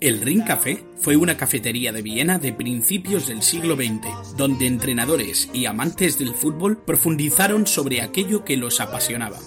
El 0.00 0.20
Ring 0.20 0.44
Café 0.44 0.84
fue 0.98 1.16
una 1.16 1.36
cafetería 1.36 1.90
de 1.90 2.00
Viena 2.00 2.38
de 2.38 2.52
principios 2.52 3.26
del 3.26 3.42
siglo 3.42 3.74
XX, 3.74 4.36
donde 4.36 4.68
entrenadores 4.68 5.50
y 5.52 5.66
amantes 5.66 6.16
del 6.20 6.32
fútbol 6.32 6.78
profundizaron 6.78 7.66
sobre 7.66 8.02
aquello 8.02 8.44
que 8.44 8.56
los 8.56 8.80
apasionaba. 8.80 9.40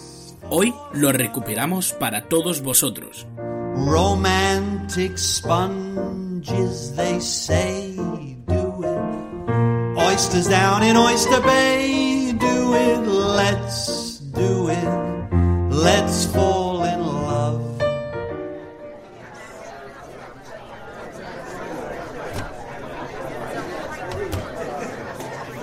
Hoy 0.50 0.73
lo 0.92 1.13
recuperamos 1.13 1.93
para 1.93 2.27
todos 2.27 2.61
vosotros. 2.61 3.25
Romantic 3.38 5.18
sponges, 5.18 6.93
they 6.98 7.21
say, 7.21 7.96
do 8.48 8.84
it. 8.84 9.98
Oysters 9.98 10.50
down 10.50 10.84
in 10.84 10.98
Oyster 10.98 11.39
Bay, 11.39 12.34
do 12.34 12.75
it. 12.75 13.07
Let's. 13.07 13.98
Let's 15.84 16.27
fall 16.27 16.86
in 16.86 17.00
love. 17.00 17.62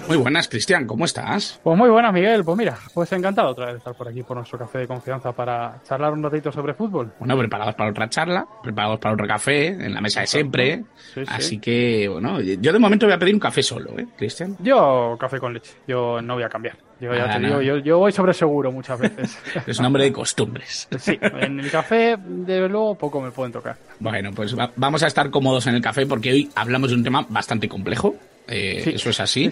Muy 0.09 0.17
buenas, 0.17 0.49
Cristian, 0.49 0.87
¿cómo 0.87 1.05
estás? 1.05 1.61
Pues 1.63 1.77
muy 1.77 1.91
buenas, 1.91 2.15
Miguel. 2.15 2.45
Pues 2.45 2.57
mira, 2.57 2.79
pues 2.95 3.13
encantado 3.13 3.51
otra 3.51 3.67
vez 3.67 3.75
de 3.75 3.79
estar 3.79 3.95
por 3.95 4.09
aquí 4.09 4.23
por 4.23 4.37
nuestro 4.37 4.59
café 4.59 4.79
de 4.79 4.87
confianza 4.87 5.33
para 5.33 5.83
charlar 5.83 6.13
un 6.13 6.23
ratito 6.23 6.51
sobre 6.51 6.73
fútbol. 6.73 7.13
Bueno, 7.19 7.37
preparados 7.37 7.75
para 7.75 7.91
otra 7.91 8.09
charla, 8.09 8.47
preparados 8.63 8.99
para 8.99 9.15
otro 9.15 9.27
café, 9.27 9.67
en 9.67 9.93
la 9.93 10.01
mesa 10.01 10.21
de 10.21 10.29
siempre. 10.29 10.85
Así 11.27 11.59
que, 11.59 12.09
bueno, 12.09 12.41
yo 12.41 12.73
de 12.73 12.79
momento 12.79 13.05
voy 13.05 13.15
a 13.15 13.19
pedir 13.19 13.35
un 13.35 13.41
café 13.41 13.63
solo, 13.63 13.99
¿eh, 13.99 14.07
Cristian? 14.17 14.57
Yo 14.61 15.17
café 15.19 15.39
con 15.39 15.53
leche, 15.53 15.75
yo 15.87 16.23
no 16.23 16.35
voy 16.35 16.45
a 16.45 16.49
cambiar. 16.49 16.86
Yo 17.01 17.15
ya 17.15 17.31
te 17.31 17.47
digo, 17.47 17.61
yo, 17.61 17.79
yo, 17.79 17.99
voy 17.99 18.13
sobre 18.13 18.33
seguro 18.33 18.73
muchas 18.73 18.99
veces. 18.99 19.39
es 19.67 19.79
un 19.79 19.85
hombre 19.85 20.05
de 20.05 20.13
costumbres. 20.13 20.89
Sí, 20.99 21.19
en 21.21 21.61
el 21.61 21.71
café, 21.71 22.17
de 22.19 22.69
luego, 22.69 22.95
poco 22.95 23.21
me 23.21 23.31
pueden 23.31 23.53
tocar. 23.53 23.77
Bueno, 24.01 24.31
pues 24.33 24.55
vamos 24.77 25.03
a 25.03 25.07
estar 25.07 25.31
cómodos 25.31 25.67
en 25.67 25.75
el 25.75 25.83
café 25.83 26.07
porque 26.07 26.33
hoy 26.33 26.51
hablamos 26.55 26.91
de 26.91 26.97
un 26.97 27.05
tema 27.05 27.27
bastante 27.29 27.69
complejo 27.69 28.15
eh, 28.49 28.93
eso 28.95 29.11
es 29.11 29.21
así. 29.21 29.51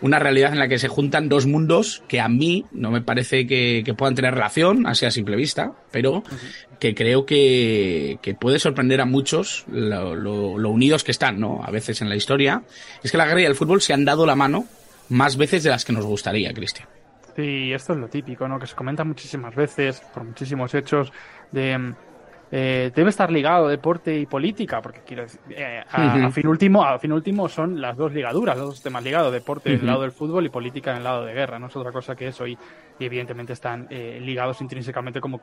Una 0.00 0.18
realidad 0.18 0.52
en 0.52 0.58
la 0.58 0.68
que 0.68 0.78
se 0.78 0.88
juntan 0.88 1.28
dos 1.28 1.46
mundos 1.46 2.02
que 2.08 2.20
a 2.20 2.28
mí 2.28 2.64
no 2.72 2.90
me 2.90 3.00
parece 3.00 3.46
que, 3.46 3.82
puedan 3.96 4.14
tener 4.14 4.34
relación, 4.34 4.86
así 4.86 5.04
a 5.06 5.10
simple 5.10 5.36
vista, 5.36 5.72
pero 5.90 6.22
que 6.78 6.94
creo 6.94 7.26
que, 7.26 8.18
puede 8.38 8.58
sorprender 8.58 9.00
a 9.00 9.06
muchos 9.06 9.64
lo, 9.68 10.70
unidos 10.70 11.04
que 11.04 11.12
están, 11.12 11.40
¿no? 11.40 11.62
A 11.64 11.70
veces 11.70 12.00
en 12.02 12.08
la 12.08 12.16
historia. 12.16 12.62
Es 13.02 13.10
que 13.10 13.18
la 13.18 13.26
guerra 13.26 13.42
y 13.42 13.46
el 13.46 13.56
fútbol 13.56 13.80
se 13.80 13.92
han 13.92 14.04
dado 14.04 14.26
la 14.26 14.36
mano 14.36 14.66
más 15.08 15.36
veces 15.36 15.62
de 15.62 15.70
las 15.70 15.84
que 15.84 15.92
nos 15.92 16.04
gustaría, 16.04 16.52
Cristian. 16.52 16.88
Sí, 17.34 17.72
esto 17.72 17.92
es 17.92 17.98
lo 17.98 18.08
típico, 18.08 18.48
¿no? 18.48 18.58
Que 18.58 18.66
se 18.66 18.74
comenta 18.74 19.04
muchísimas 19.04 19.54
veces, 19.54 20.00
por 20.14 20.24
muchísimos 20.24 20.74
hechos, 20.74 21.12
de 21.52 21.94
eh, 22.52 22.92
debe 22.94 23.10
estar 23.10 23.30
ligado 23.30 23.66
deporte 23.66 24.16
y 24.16 24.24
política, 24.24 24.80
porque 24.80 25.00
quiero 25.04 25.24
decir, 25.24 25.40
eh, 25.50 25.82
a, 25.90 26.30
fin 26.30 26.46
último, 26.46 26.84
a 26.84 26.96
fin 26.96 27.12
último 27.12 27.48
son 27.48 27.80
las 27.80 27.96
dos 27.96 28.12
ligaduras, 28.12 28.56
los 28.56 28.68
dos 28.68 28.82
temas 28.82 29.02
ligados, 29.02 29.32
deporte 29.32 29.72
en 29.72 29.80
el 29.80 29.86
lado 29.86 30.02
del 30.02 30.12
fútbol 30.12 30.46
y 30.46 30.48
política 30.48 30.92
en 30.92 30.98
el 30.98 31.04
lado 31.04 31.24
de 31.24 31.34
guerra, 31.34 31.58
no 31.58 31.66
es 31.66 31.74
otra 31.74 31.90
cosa 31.90 32.14
que 32.14 32.28
eso 32.28 32.46
y, 32.46 32.56
evidentemente 33.00 33.52
están 33.52 33.88
eh, 33.90 34.20
ligados 34.22 34.60
intrínsecamente 34.60 35.20
como 35.20 35.40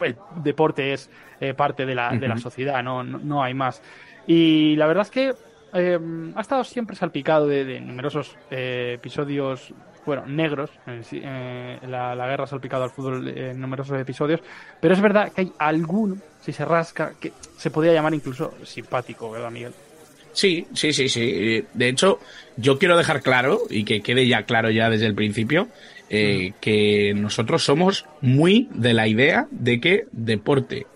el 0.00 0.16
deporte 0.36 0.92
es 0.92 1.10
parte 1.56 1.84
de 1.84 1.94
la, 1.94 2.10
de 2.10 2.28
la 2.28 2.36
sociedad, 2.36 2.82
no, 2.82 3.02
no, 3.02 3.42
hay 3.42 3.54
más. 3.54 3.82
Y 4.26 4.76
la 4.76 4.86
verdad 4.86 5.02
es 5.02 5.10
que 5.10 5.34
ha 5.72 6.40
estado 6.40 6.64
siempre 6.64 6.96
salpicado 6.96 7.46
de, 7.46 7.64
de 7.64 7.80
numerosos 7.80 8.36
episodios 8.50 9.72
bueno, 10.06 10.24
negros. 10.24 10.70
Eh, 10.86 11.78
la, 11.86 12.14
guerra 12.14 12.44
ha 12.44 12.46
salpicado 12.46 12.84
al 12.84 12.90
fútbol 12.90 13.28
en 13.28 13.60
numerosos 13.60 14.00
episodios, 14.00 14.40
pero 14.80 14.94
es 14.94 15.00
verdad 15.00 15.32
que 15.32 15.42
hay 15.42 15.52
alguno, 15.58 16.16
si 16.40 16.52
se 16.52 16.64
rasca, 16.64 17.14
que 17.20 17.32
se 17.58 17.70
podría 17.70 17.92
llamar 17.92 18.14
incluso 18.14 18.54
simpático, 18.64 19.30
¿verdad, 19.32 19.50
Miguel? 19.50 19.72
Sí, 20.32 20.66
sí, 20.74 20.92
sí, 20.92 21.08
sí. 21.08 21.64
De 21.74 21.88
hecho, 21.88 22.20
yo 22.56 22.78
quiero 22.78 22.96
dejar 22.96 23.22
claro, 23.22 23.62
y 23.68 23.84
que 23.84 24.00
quede 24.00 24.28
ya 24.28 24.44
claro 24.44 24.70
ya 24.70 24.88
desde 24.88 25.06
el 25.06 25.14
principio, 25.14 25.68
eh, 26.08 26.52
que 26.60 27.12
nosotros 27.14 27.64
somos 27.64 28.06
muy 28.20 28.68
de 28.72 28.94
la 28.94 29.08
idea 29.08 29.48
de 29.50 29.80
que 29.80 30.04
deporte 30.12 30.86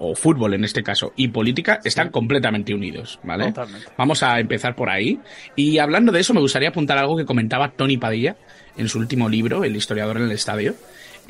o 0.00 0.14
fútbol 0.14 0.54
en 0.54 0.64
este 0.64 0.82
caso, 0.82 1.12
y 1.14 1.28
política 1.28 1.80
están 1.84 2.10
completamente 2.10 2.74
unidos, 2.74 3.20
¿vale? 3.22 3.52
Vamos 3.96 4.22
a 4.22 4.40
empezar 4.40 4.74
por 4.74 4.88
ahí. 4.88 5.20
Y 5.54 5.78
hablando 5.78 6.10
de 6.10 6.20
eso, 6.20 6.34
me 6.34 6.40
gustaría 6.40 6.70
apuntar 6.70 6.98
algo 6.98 7.16
que 7.16 7.26
comentaba 7.26 7.70
Tony 7.72 7.98
Padilla 7.98 8.36
en 8.76 8.88
su 8.88 8.98
último 8.98 9.28
libro, 9.28 9.62
El 9.62 9.76
historiador 9.76 10.16
en 10.16 10.24
el 10.24 10.32
estadio. 10.32 10.74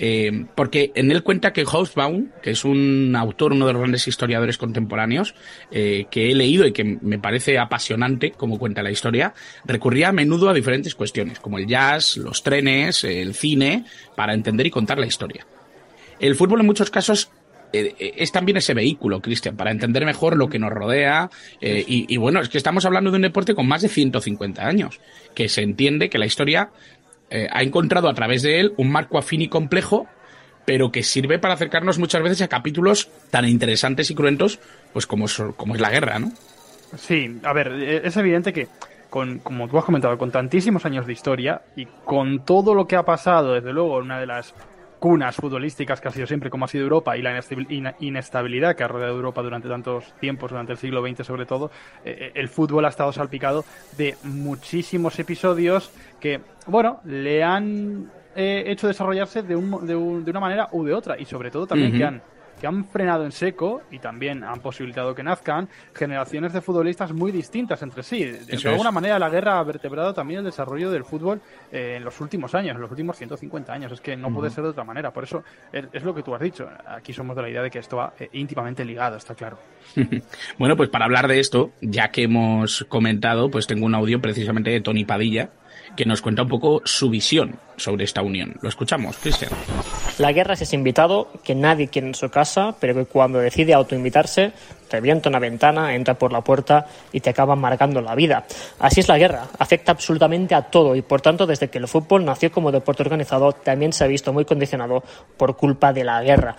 Eh, 0.03 0.47
porque 0.55 0.93
en 0.95 1.11
él 1.11 1.23
cuenta 1.23 1.53
que 1.53 1.67
Hobsbawm, 1.67 2.31
que 2.43 2.53
es 2.53 2.65
un 2.65 3.15
autor, 3.17 3.53
uno 3.53 3.67
de 3.67 3.75
los 3.75 3.81
grandes 3.81 4.09
historiadores 4.09 4.57
contemporáneos, 4.57 5.35
eh, 5.71 6.07
que 6.11 6.31
he 6.31 6.35
leído 6.35 6.65
y 6.65 6.73
que 6.73 6.85
me 6.85 7.19
parece 7.19 7.59
apasionante 7.59 8.31
como 8.31 8.59
cuenta 8.59 8.83
la 8.83 8.91
historia, 8.91 9.35
recurría 9.67 10.09
a 10.09 10.13
menudo 10.13 10.49
a 10.49 10.55
diferentes 10.55 10.95
cuestiones, 10.95 11.39
como 11.41 11.59
el 11.59 11.67
jazz, 11.67 12.17
los 12.17 12.43
trenes, 12.43 13.05
el 13.05 13.35
cine, 13.35 13.85
para 14.17 14.33
entender 14.33 14.67
y 14.67 14.71
contar 14.71 14.99
la 14.99 15.07
historia. 15.07 15.47
El 16.19 16.35
fútbol 16.35 16.61
en 16.61 16.67
muchos 16.67 16.91
casos 16.91 17.31
eh, 17.73 17.95
eh, 17.99 18.15
es 18.17 18.33
también 18.33 18.59
ese 18.59 18.75
vehículo, 18.75 19.21
Cristian, 19.21 19.57
para 19.57 19.71
entender 19.71 20.05
mejor 20.05 20.37
lo 20.37 20.49
que 20.49 20.59
nos 20.59 20.71
rodea. 20.71 21.31
Eh, 21.61 21.85
y, 21.87 22.17
bueno, 22.17 22.41
es 22.41 22.49
que 22.49 22.59
estamos 22.59 22.85
hablando 22.85 23.11
de 23.11 23.17
un 23.17 23.23
deporte 23.23 23.55
con 23.55 23.67
más 23.67 23.83
de 23.83 23.89
150 23.89 24.67
años, 24.67 25.01
que 25.35 25.49
se 25.49 25.63
entiende 25.63 26.11
que 26.11 26.19
la 26.19 26.27
historia 26.27 26.71
ha 27.33 27.63
encontrado 27.63 28.09
a 28.09 28.15
través 28.15 28.43
de 28.43 28.59
él 28.59 28.73
un 28.77 28.91
marco 28.91 29.17
afín 29.17 29.41
y 29.41 29.49
complejo, 29.49 30.09
pero 30.65 30.91
que 30.91 31.05
sirve 31.05 31.39
para 31.39 31.55
acercarnos 31.55 31.97
muchas 31.97 32.23
veces 32.25 32.43
a 32.43 32.49
capítulos 32.49 33.09
tan 33.31 33.49
interesantes 33.49 34.11
y 34.11 34.17
cruentos, 34.17 34.59
pues 34.93 35.07
como, 35.07 35.27
como 35.57 35.77
es 35.77 35.81
la 35.81 35.91
guerra, 35.91 36.19
¿no? 36.19 36.33
Sí, 36.97 37.39
a 37.45 37.53
ver, 37.53 37.69
es 38.05 38.17
evidente 38.17 38.53
que 38.53 38.67
con, 39.11 39.39
como 39.39 39.69
tú 39.69 39.79
has 39.79 39.85
comentado, 39.85 40.19
con 40.19 40.33
tantísimos 40.33 40.85
años 40.87 41.07
de 41.07 41.13
historia 41.13 41.63
y 41.77 41.87
con 42.05 42.45
todo 42.45 42.75
lo 42.75 42.89
que 42.89 42.97
ha 42.97 43.05
pasado, 43.05 43.55
desde 43.55 43.73
luego, 43.73 43.99
una 43.99 44.19
de 44.19 44.27
las 44.27 44.55
cunas 45.01 45.35
futbolísticas 45.35 46.01
que 46.01 46.09
ha 46.09 46.11
sido 46.13 46.27
siempre 46.27 46.51
como 46.51 46.67
ha 46.67 46.69
sido 46.69 46.85
Europa 46.85 47.17
y 47.17 47.23
la 47.23 47.43
inestabilidad 47.99 48.77
que 48.77 48.85
ha 48.85 48.89
rodeado 48.89 49.17
Europa 49.17 49.43
durante 49.43 49.69
tantos 49.69 50.13
tiempos, 50.21 50.51
durante 50.51 50.73
el 50.73 50.79
siglo 50.79 51.03
XX 51.03 51.27
sobre 51.27 51.47
todo, 51.47 51.71
eh, 52.05 52.17
eh, 52.21 52.33
el 52.35 52.49
fútbol 52.49 52.85
ha 52.85 52.91
estado 52.91 53.11
salpicado 53.11 53.65
de 53.97 54.15
muchísimos 54.23 55.19
episodios 55.19 55.91
que, 56.21 56.41
bueno, 56.67 57.01
le 57.05 57.43
han 57.43 58.11
eh, 58.37 58.65
hecho 58.67 58.87
desarrollarse 58.87 59.43
de, 59.43 59.57
un, 59.57 59.87
de, 59.87 59.95
de, 59.95 60.31
una 60.31 60.41
manera 60.41 60.69
u 60.73 60.85
de 60.85 60.93
otra 60.93 61.19
y 61.19 61.25
sobre 61.25 61.51
todo 61.51 61.67
también 61.67 61.97
que 61.97 62.05
han 62.05 62.23
que 62.61 62.67
han 62.67 62.85
frenado 62.85 63.25
en 63.25 63.33
seco 63.33 63.83
y 63.91 63.99
también 63.99 64.45
han 64.45 64.61
posibilitado 64.61 65.15
que 65.15 65.23
nazcan 65.23 65.69
generaciones 65.95 66.53
de 66.53 66.61
futbolistas 66.61 67.13
muy 67.13 67.33
distintas 67.33 67.83
entre 67.83 68.03
sí. 68.03 68.25
De, 68.25 68.69
alguna 68.69 68.91
manera 68.91 69.19
la 69.19 69.31
guerra 69.31 69.59
ha 69.59 69.63
vertebrado 69.65 70.15
también 70.15 70.41
el 70.41 70.45
desarrollo 70.45 70.91
del 70.91 71.05
fútbol 71.05 71.41
eh, 71.73 71.95
en 71.97 72.05
los 72.05 72.21
últimos 72.21 72.55
años, 72.55 72.77
en 72.77 72.83
los 72.83 72.91
últimos 72.91 73.17
150 73.17 73.73
años. 73.73 73.93
Es 73.93 74.01
que 74.01 74.17
no 74.17 74.33
puede 74.33 74.51
ser 74.51 74.65
de 74.65 74.71
otra 74.71 74.85
manera. 74.85 75.13
Por 75.13 75.25
eso 75.25 75.43
es, 75.73 76.03
lo 76.03 76.15
que 76.15 76.23
tú 76.23 76.35
has 76.35 76.41
dicho. 76.41 76.69
Aquí 76.87 77.13
somos 77.13 77.35
de 77.35 77.43
la 77.43 77.49
idea 77.49 77.63
de 77.63 77.71
que 77.71 77.79
esto 77.79 77.97
va 77.97 78.13
eh, 78.19 78.29
íntimamente 78.33 78.85
ligado, 78.85 79.17
está 79.17 79.35
claro. 79.35 79.59
bueno, 80.59 80.77
pues 80.77 80.91
para 80.91 81.07
hablar 81.07 81.27
de 81.27 81.41
esto, 81.41 81.73
ya 81.81 82.11
que 82.11 82.25
hemos 82.25 82.85
comentado, 82.89 83.51
pues 83.51 83.67
tengo 83.67 83.87
un 83.87 83.95
audio 83.95 84.21
precisamente 84.21 84.71
de 84.71 84.81
Tony 84.81 85.05
Padilla, 85.05 85.51
que 85.97 86.05
nos 86.05 86.23
cuenta 86.23 86.43
un 86.43 86.49
poco 86.49 86.83
su 86.85 87.11
visión 87.11 87.59
sobre 87.77 88.05
esta 88.05 88.23
unión. 88.23 88.55
Lo 88.61 88.69
escuchamos, 88.69 89.17
Cristian. 89.17 89.51
La 90.19 90.33
guerra 90.33 90.55
es 90.55 90.63
ese 90.63 90.77
invitado 90.77 91.29
que 91.43 91.55
nadie 91.55 91.89
quiere 91.89 92.09
en 92.09 92.15
su 92.15 92.29
casa, 92.31 92.75
pero 92.79 92.95
que 92.95 93.07
cuando 93.07 93.39
decide 93.39 93.75
autoinvitarse, 93.75 94.53
revienta 94.91 95.29
una 95.29 95.39
ventana, 95.39 95.95
entra 95.95 96.15
por 96.15 96.33
la 96.33 96.43
puerta 96.43 96.87
y 97.13 97.21
te 97.21 97.31
acaba 97.31 97.57
marcando 97.57 98.01
la 98.01 98.15
vida. 98.15 98.45
Así 98.79 99.01
es 99.01 99.09
la 99.09 99.19
guerra, 99.19 99.49
afecta 99.59 99.93
absolutamente 99.93 100.55
a 100.55 100.63
todo 100.63 100.95
y 100.95 101.03
por 101.03 101.21
tanto 101.21 101.47
desde 101.47 101.69
que 101.69 101.79
el 101.79 101.89
fútbol 101.89 102.25
nació 102.25 102.53
como 102.53 102.73
deporte 102.73 103.03
organizado 103.03 103.53
también 103.53 103.93
se 103.93 104.05
ha 104.05 104.09
visto 104.09 104.33
muy 104.33 104.45
condicionado 104.45 105.03
por 105.37 105.57
culpa 105.57 105.93
de 105.93 106.05
la 106.05 106.23
guerra. 106.23 106.57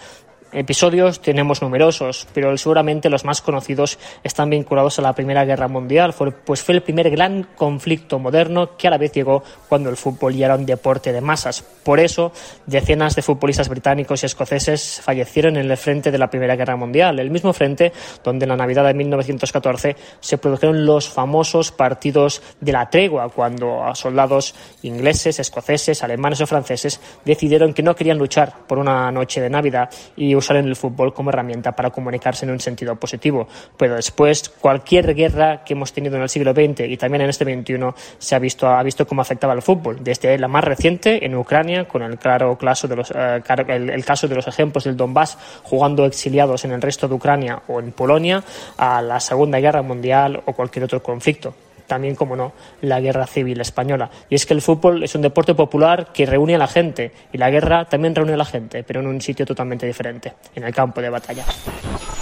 Episodios 0.53 1.21
tenemos 1.21 1.61
numerosos, 1.61 2.27
pero 2.33 2.55
seguramente 2.57 3.09
los 3.09 3.23
más 3.23 3.41
conocidos 3.41 3.97
están 4.21 4.49
vinculados 4.49 4.99
a 4.99 5.01
la 5.01 5.13
Primera 5.13 5.45
Guerra 5.45 5.69
Mundial, 5.69 6.13
pues 6.45 6.61
fue 6.61 6.75
el 6.75 6.81
primer 6.81 7.09
gran 7.09 7.47
conflicto 7.55 8.19
moderno 8.19 8.75
que 8.75 8.87
a 8.87 8.91
la 8.91 8.97
vez 8.97 9.13
llegó 9.13 9.43
cuando 9.69 9.89
el 9.89 9.95
fútbol 9.95 10.33
ya 10.33 10.47
era 10.47 10.55
un 10.55 10.65
deporte 10.65 11.13
de 11.13 11.21
masas. 11.21 11.61
Por 11.61 12.01
eso, 12.01 12.33
decenas 12.65 13.15
de 13.15 13.21
futbolistas 13.21 13.69
británicos 13.69 14.23
y 14.23 14.25
escoceses 14.25 14.99
fallecieron 15.01 15.55
en 15.55 15.71
el 15.71 15.77
frente 15.77 16.11
de 16.11 16.17
la 16.17 16.29
Primera 16.29 16.57
Guerra 16.57 16.75
Mundial, 16.75 17.19
el 17.19 17.31
mismo 17.31 17.53
frente 17.53 17.93
donde 18.21 18.43
en 18.43 18.49
la 18.49 18.57
Navidad 18.57 18.83
de 18.83 18.93
1914 18.93 19.95
se 20.19 20.37
produjeron 20.37 20.85
los 20.85 21.07
famosos 21.07 21.71
partidos 21.71 22.41
de 22.59 22.73
la 22.73 22.89
tregua, 22.89 23.29
cuando 23.29 23.83
soldados 23.93 24.53
ingleses, 24.81 25.39
escoceses, 25.39 26.03
alemanes 26.03 26.41
o 26.41 26.47
franceses 26.47 26.99
decidieron 27.23 27.73
que 27.73 27.83
no 27.83 27.95
querían 27.95 28.17
luchar 28.17 28.53
por 28.67 28.79
una 28.79 29.09
noche 29.13 29.39
de 29.39 29.49
Navidad 29.49 29.89
y 30.17 30.40
usar 30.41 30.57
en 30.57 30.67
el 30.67 30.75
fútbol 30.75 31.13
como 31.13 31.29
herramienta 31.29 31.71
para 31.71 31.89
comunicarse 31.89 32.45
en 32.45 32.51
un 32.51 32.59
sentido 32.59 32.95
positivo. 32.95 33.47
Pero 33.77 33.95
después, 33.95 34.49
cualquier 34.49 35.15
guerra 35.15 35.63
que 35.63 35.73
hemos 35.73 35.93
tenido 35.93 36.17
en 36.17 36.23
el 36.23 36.29
siglo 36.29 36.51
XX 36.53 36.81
y 36.81 36.97
también 36.97 37.21
en 37.21 37.29
este 37.29 37.45
XXI 37.45 37.79
se 38.17 38.35
ha 38.35 38.39
visto, 38.39 38.67
ha 38.67 38.83
visto 38.83 39.07
cómo 39.07 39.21
afectaba 39.21 39.53
al 39.53 39.61
fútbol. 39.61 39.97
Desde 40.01 40.37
la 40.37 40.47
más 40.47 40.63
reciente, 40.63 41.25
en 41.25 41.35
Ucrania, 41.35 41.87
con 41.87 42.01
el 42.01 42.17
claro 42.17 42.57
caso 42.57 42.87
de 42.87 42.95
los, 42.95 43.11
eh, 43.11 43.41
el, 43.67 44.05
caso 44.05 44.27
de 44.27 44.35
los 44.35 44.47
ejemplos 44.47 44.83
del 44.83 44.97
Donbass 44.97 45.37
jugando 45.63 46.05
exiliados 46.05 46.65
en 46.65 46.71
el 46.71 46.81
resto 46.81 47.07
de 47.07 47.15
Ucrania 47.15 47.61
o 47.67 47.79
en 47.79 47.91
Polonia, 47.91 48.43
a 48.77 49.01
la 49.01 49.19
Segunda 49.19 49.59
Guerra 49.59 49.81
Mundial 49.81 50.41
o 50.45 50.53
cualquier 50.53 50.85
otro 50.85 51.01
conflicto 51.01 51.53
también, 51.91 52.15
como 52.15 52.37
no, 52.37 52.53
la 52.81 53.01
guerra 53.01 53.27
civil 53.27 53.59
española. 53.59 54.09
Y 54.29 54.35
es 54.35 54.45
que 54.45 54.53
el 54.53 54.61
fútbol 54.61 55.03
es 55.03 55.13
un 55.13 55.21
deporte 55.21 55.53
popular 55.55 56.13
que 56.13 56.25
reúne 56.25 56.55
a 56.55 56.57
la 56.57 56.67
gente 56.67 57.11
y 57.33 57.37
la 57.37 57.49
guerra 57.49 57.83
también 57.83 58.15
reúne 58.15 58.31
a 58.31 58.37
la 58.37 58.45
gente, 58.45 58.81
pero 58.83 59.01
en 59.01 59.07
un 59.07 59.19
sitio 59.19 59.45
totalmente 59.45 59.85
diferente, 59.85 60.31
en 60.55 60.63
el 60.63 60.73
campo 60.73 61.01
de 61.01 61.09
batalla. 61.09 61.43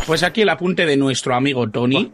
Pues 0.07 0.23
aquí 0.23 0.41
el 0.41 0.49
apunte 0.49 0.87
de 0.87 0.97
nuestro 0.97 1.35
amigo 1.35 1.69
Tony 1.69 2.11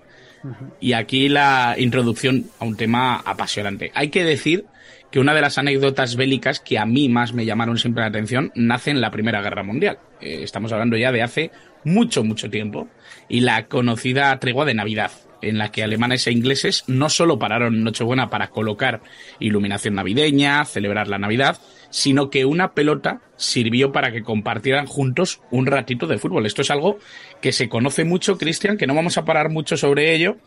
y 0.81 0.91
aquí 0.91 1.29
la 1.29 1.75
introducción 1.77 2.43
a 2.59 2.65
un 2.65 2.75
tema 2.75 3.21
apasionante. 3.25 3.89
Hay 3.95 4.09
que 4.09 4.25
decir 4.25 4.65
que 5.09 5.21
una 5.21 5.33
de 5.33 5.39
las 5.39 5.57
anécdotas 5.57 6.17
bélicas 6.17 6.59
que 6.59 6.77
a 6.77 6.85
mí 6.85 7.07
más 7.07 7.31
me 7.31 7.45
llamaron 7.45 7.77
siempre 7.77 8.01
la 8.01 8.09
atención 8.09 8.51
nace 8.53 8.91
en 8.91 8.99
la 8.99 9.11
Primera 9.11 9.41
Guerra 9.41 9.63
Mundial. 9.63 9.97
Eh, 10.19 10.41
estamos 10.43 10.73
hablando 10.73 10.97
ya 10.97 11.13
de 11.13 11.21
hace 11.21 11.51
mucho, 11.85 12.21
mucho 12.25 12.49
tiempo. 12.49 12.89
Y 13.29 13.39
la 13.39 13.67
conocida 13.67 14.37
tregua 14.41 14.65
de 14.65 14.73
Navidad, 14.73 15.11
en 15.45 15.57
la 15.57 15.71
que 15.71 15.83
alemanes 15.83 16.27
e 16.27 16.31
ingleses 16.31 16.83
no 16.88 17.09
solo 17.09 17.39
pararon 17.39 17.83
Nochebuena 17.83 18.30
para 18.30 18.50
colocar 18.50 19.01
iluminación 19.39 19.95
navideña, 19.95 20.65
celebrar 20.65 21.07
la 21.07 21.19
Navidad, 21.19 21.57
sino 21.89 22.30
que 22.30 22.45
una 22.45 22.74
pelota 22.74 23.21
sirvió 23.38 23.92
para 23.92 24.12
que 24.12 24.24
compartieran 24.24 24.86
juntos 24.86 25.42
un 25.51 25.65
ratito 25.65 26.07
de 26.07 26.18
fútbol. 26.18 26.45
Esto 26.45 26.62
es 26.62 26.71
algo 26.71 27.00
que 27.42 27.51
se 27.51 27.69
conoce 27.69 28.03
mucho, 28.03 28.38
Cristian, 28.38 28.77
que 28.77 28.88
no 28.88 28.95
vamos 28.95 29.18
a 29.18 29.25
parar 29.25 29.50
mucho 29.50 29.77
sobre 29.77 30.13
ello, 30.13 30.38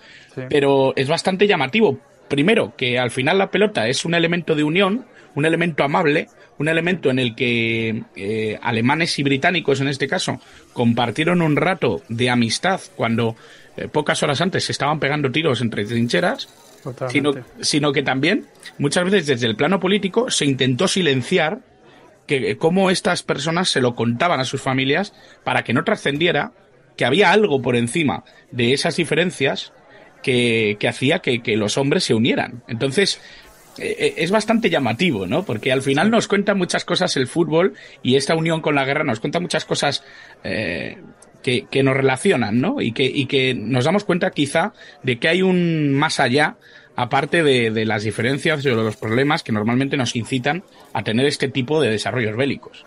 pero 0.50 0.92
es 0.96 1.08
bastante 1.08 1.46
llamativo. 1.46 1.98
Primero, 2.28 2.74
que 2.76 2.98
al 2.98 3.10
final 3.10 3.38
la 3.38 3.50
pelota 3.50 3.88
es 3.88 4.04
un 4.04 4.14
elemento 4.14 4.54
de 4.54 4.62
unión, 4.62 5.06
un 5.34 5.46
elemento 5.46 5.84
amable, 5.84 6.28
un 6.58 6.68
elemento 6.68 7.10
en 7.10 7.18
el 7.18 7.34
que 7.34 8.02
eh, 8.16 8.58
alemanes 8.60 9.18
y 9.18 9.22
británicos, 9.22 9.80
en 9.80 9.88
este 9.88 10.08
caso, 10.08 10.40
compartieron 10.72 11.40
un 11.40 11.56
rato 11.56 12.02
de 12.08 12.28
amistad 12.28 12.80
cuando 12.96 13.36
eh, 13.78 13.88
pocas 13.88 14.22
horas 14.22 14.40
antes 14.40 14.64
se 14.64 14.72
estaban 14.72 14.98
pegando 14.98 15.30
tiros 15.30 15.60
entre 15.60 15.84
trincheras, 15.84 16.48
sino, 17.10 17.32
sino, 17.60 17.92
que 17.92 18.02
también 18.02 18.46
muchas 18.78 19.04
veces 19.04 19.26
desde 19.26 19.46
el 19.46 19.56
plano 19.56 19.78
político 19.78 20.30
se 20.30 20.44
intentó 20.44 20.88
silenciar 20.88 21.60
que 22.26 22.50
eh, 22.50 22.56
cómo 22.56 22.90
estas 22.90 23.22
personas 23.22 23.68
se 23.68 23.80
lo 23.80 23.94
contaban 23.94 24.40
a 24.40 24.44
sus 24.44 24.60
familias 24.60 25.12
para 25.44 25.64
que 25.64 25.72
no 25.72 25.84
trascendiera 25.84 26.52
que 26.96 27.04
había 27.04 27.30
algo 27.30 27.62
por 27.62 27.76
encima 27.76 28.24
de 28.50 28.72
esas 28.72 28.96
diferencias 28.96 29.72
que, 30.22 30.76
que 30.80 30.88
hacía 30.88 31.20
que, 31.20 31.42
que, 31.42 31.56
los 31.56 31.78
hombres 31.78 32.04
se 32.04 32.14
unieran. 32.14 32.64
Entonces, 32.66 33.20
eh, 33.78 34.14
es 34.16 34.30
bastante 34.30 34.70
llamativo, 34.70 35.26
¿no? 35.26 35.44
Porque 35.44 35.70
al 35.70 35.82
final 35.82 36.10
nos 36.10 36.26
cuenta 36.26 36.54
muchas 36.54 36.84
cosas 36.84 37.16
el 37.16 37.28
fútbol 37.28 37.74
y 38.02 38.16
esta 38.16 38.34
unión 38.34 38.60
con 38.60 38.74
la 38.74 38.84
guerra 38.84 39.04
nos 39.04 39.20
cuenta 39.20 39.38
muchas 39.40 39.64
cosas 39.64 40.02
eh, 40.42 40.98
que, 41.42 41.66
que, 41.70 41.82
nos 41.82 41.96
relacionan, 41.96 42.60
¿no? 42.60 42.80
Y 42.80 42.92
que, 42.92 43.04
y 43.04 43.26
que 43.26 43.54
nos 43.54 43.84
damos 43.84 44.04
cuenta 44.04 44.30
quizá 44.30 44.72
de 45.02 45.18
que 45.18 45.28
hay 45.28 45.42
un 45.42 45.92
más 45.92 46.20
allá, 46.20 46.56
aparte 46.96 47.42
de, 47.42 47.70
de 47.70 47.84
las 47.84 48.02
diferencias 48.02 48.64
o 48.66 48.74
los 48.74 48.96
problemas 48.96 49.42
que 49.42 49.52
normalmente 49.52 49.96
nos 49.96 50.16
incitan 50.16 50.64
a 50.92 51.02
tener 51.02 51.26
este 51.26 51.48
tipo 51.48 51.80
de 51.80 51.90
desarrollos 51.90 52.36
bélicos. 52.36 52.84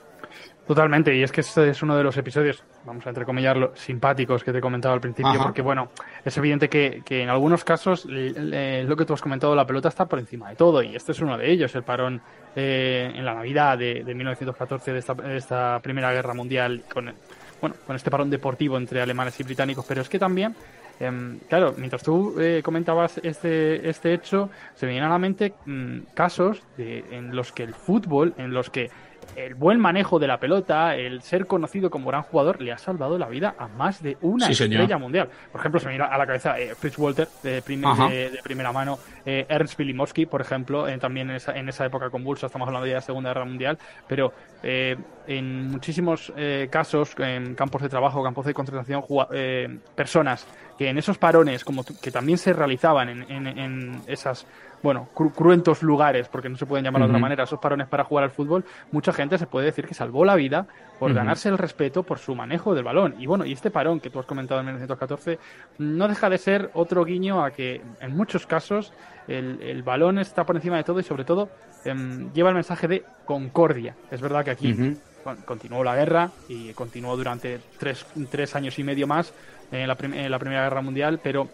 Totalmente, 0.68 1.14
y 1.14 1.22
es 1.22 1.32
que 1.32 1.42
este 1.42 1.70
es 1.70 1.82
uno 1.82 1.98
de 1.98 2.04
los 2.04 2.16
episodios, 2.16 2.64
vamos 2.86 3.06
a 3.06 3.10
entrecomillarlo, 3.10 3.74
simpáticos 3.76 4.42
que 4.42 4.54
te 4.54 4.60
he 4.60 4.62
comentado 4.62 4.94
al 4.94 5.02
principio, 5.02 5.34
porque 5.42 5.62
bueno, 5.62 5.90
es 6.24 6.38
evidente 6.38 6.70
que, 6.70 7.02
que 7.04 7.24
en 7.24 7.30
algunos 7.30 7.66
casos 7.66 8.06
lo 8.06 8.96
que 8.96 9.06
tú 9.06 9.14
has 9.14 9.22
comentado, 9.22 9.54
la 9.54 9.66
pelota 9.68 9.90
está 9.90 10.06
por 10.06 10.20
encima 10.20 10.50
de 10.50 10.56
todo, 10.56 10.82
y 10.82 10.96
este 10.96 11.12
es 11.12 11.20
uno 11.20 11.38
de 11.38 11.52
ellos, 11.52 11.76
el 11.76 11.84
parón 11.84 12.22
eh, 12.56 13.12
en 13.14 13.26
la 13.26 13.34
Navidad 13.34 13.78
de, 13.78 14.04
de 14.06 14.16
1914 14.16 14.94
de 14.94 15.00
esta, 15.00 15.14
de 15.14 15.36
esta, 15.36 15.80
Primera 15.82 16.14
Guerra 16.14 16.34
Mundial, 16.34 16.84
con, 16.94 17.14
bueno, 17.62 17.76
con 17.86 17.96
este 17.96 18.12
parón 18.12 18.30
deportivo 18.30 18.78
entre 18.78 19.02
alemanes 19.02 19.40
y 19.40 19.44
británicos, 19.44 19.86
pero 19.88 20.02
es 20.02 20.10
que 20.10 20.20
también 20.20 20.56
eh, 21.02 21.40
claro, 21.50 21.74
mientras 21.78 22.04
tú 22.04 22.40
eh, 22.40 22.62
comentabas 22.64 23.20
este, 23.24 23.90
este 23.90 24.14
hecho, 24.14 24.52
se 24.76 24.86
me 24.86 24.92
vienen 24.92 25.10
a 25.10 25.14
la 25.14 25.20
mente 25.20 25.54
mmm, 25.66 26.02
casos 26.14 26.62
de, 26.78 27.04
en 27.10 27.36
los 27.36 27.52
que 27.52 27.64
el 27.64 27.74
fútbol, 27.74 28.36
en 28.38 28.54
los 28.54 28.70
que 28.70 28.92
el 29.36 29.56
buen 29.56 29.80
manejo 29.80 30.20
de 30.20 30.28
la 30.28 30.40
pelota, 30.40 30.96
el 30.96 31.22
ser 31.22 31.48
conocido 31.48 31.90
como 31.90 32.10
gran 32.10 32.24
jugador, 32.24 32.62
le 32.62 32.72
ha 32.72 32.78
salvado 32.78 33.18
la 33.18 33.28
vida 33.28 33.56
a 33.58 33.68
más 33.68 34.02
de 34.02 34.18
una 34.22 34.48
sí, 34.48 34.52
estrella 34.54 34.86
señor. 34.86 35.00
mundial. 35.00 35.30
Por 35.52 35.62
ejemplo, 35.62 35.80
se 35.80 35.88
me 35.88 35.94
viene 35.94 36.06
a 36.06 36.18
la 36.18 36.26
cabeza 36.26 36.60
eh, 36.60 36.76
Fritz 36.76 36.98
Walter, 36.98 37.28
de, 37.44 37.62
prim 37.62 37.82
de, 37.82 38.30
de, 38.30 38.40
primera 38.44 38.72
mano, 38.72 39.00
eh, 39.26 39.46
Ernst 39.50 39.78
Wilimowski, 39.80 40.26
por 40.26 40.42
ejemplo, 40.42 40.88
eh, 40.88 40.98
también 40.98 41.30
en 41.30 41.38
esa, 41.38 41.58
en 41.58 41.70
esa, 41.70 41.86
época 41.86 42.10
convulsa, 42.10 42.48
estamos 42.48 42.68
hablando 42.68 42.86
ya 42.86 42.94
de 42.94 42.98
la 42.98 43.02
Segunda 43.02 43.30
Guerra 43.30 43.46
Mundial, 43.46 43.78
pero 44.08 44.34
eh, 44.64 44.96
en 45.28 45.72
muchísimos 45.72 46.32
eh, 46.36 46.68
casos, 46.72 47.16
en 47.18 47.56
campos 47.56 47.82
de 47.82 47.90
trabajo, 47.90 48.24
campos 48.24 48.46
de 48.46 48.54
concentración, 48.54 49.04
eh, 49.32 49.80
personas 49.96 50.46
que 50.78 50.90
en 50.90 50.98
esos 50.98 51.18
parones, 51.18 51.64
como 51.64 51.84
que 51.84 52.12
también 52.12 52.38
se 52.38 52.54
realizaban 52.54 53.10
en, 53.10 53.32
en, 53.32 53.48
en 53.48 54.02
esas 54.08 54.46
bueno, 54.84 55.10
cru 55.14 55.32
cruentos 55.32 55.84
lugares, 55.84 56.28
porque 56.28 56.50
no 56.50 56.58
se 56.58 56.66
pueden 56.66 56.84
llamar 56.84 57.02
uh 57.02 57.06
-huh. 57.06 57.08
de 57.08 57.12
otra 57.12 57.22
manera, 57.22 57.44
esos 57.44 57.60
parones 57.60 57.88
para 57.88 58.04
jugar 58.04 58.24
al 58.24 58.32
fútbol, 58.32 58.64
mucha 58.92 59.14
gente 59.14 59.38
se 59.38 59.48
puede 59.48 59.68
decir 59.68 59.86
que 59.86 59.94
salvó 59.94 60.26
la 60.26 60.36
vida 60.36 60.68
por 61.00 61.10
uh 61.10 61.14
-huh. 61.14 61.18
ganarse 61.18 61.50
el 61.50 61.58
respeto 61.58 62.04
por 62.04 62.20
su 62.20 62.36
manejo 62.36 62.74
del 62.74 62.84
balón. 62.84 63.16
Y 63.20 63.26
bueno, 63.28 63.46
y 63.46 63.52
este 63.54 63.72
parón 63.72 64.00
que 64.00 64.10
tú 64.10 64.20
has 64.20 64.26
comentado 64.26 64.60
en 64.60 64.68
1914 64.68 65.40
no 65.78 66.08
deja 66.08 66.30
de 66.30 66.38
ser 66.38 66.70
otro 66.74 67.04
guiño 67.06 67.44
a 67.44 67.52
que 67.52 67.82
en 68.00 68.16
muchos 68.16 68.46
casos 68.46 68.94
el, 69.28 69.62
el 69.62 69.84
balón 69.84 70.20
está 70.20 70.46
por 70.46 70.56
encima 70.56 70.78
de 70.78 70.84
todo 70.84 71.00
y 71.00 71.04
sobre 71.04 71.24
todo 71.24 71.50
eh, 71.86 72.30
lleva 72.34 72.50
el 72.50 72.56
mensaje 72.56 72.88
de 72.88 73.04
concordia. 73.26 73.96
Es 74.10 74.22
verdad 74.22 74.44
que 74.44 74.52
aquí 74.52 74.74
uh 74.74 74.76
-huh. 74.76 75.46
continuó 75.46 75.84
la 75.84 75.96
guerra 75.96 76.32
y 76.48 76.74
continuó 76.74 77.16
durante 77.16 77.60
tres, 77.80 78.06
tres 78.30 78.56
años 78.56 78.78
y 78.80 78.84
medio 78.84 79.08
más 79.08 79.34
en 79.72 79.88
la, 79.88 79.96
prim 79.96 80.14
en 80.14 80.30
la 80.30 80.40
Primera 80.40 80.64
Guerra 80.64 80.82
Mundial, 80.82 81.20
pero 81.24 81.48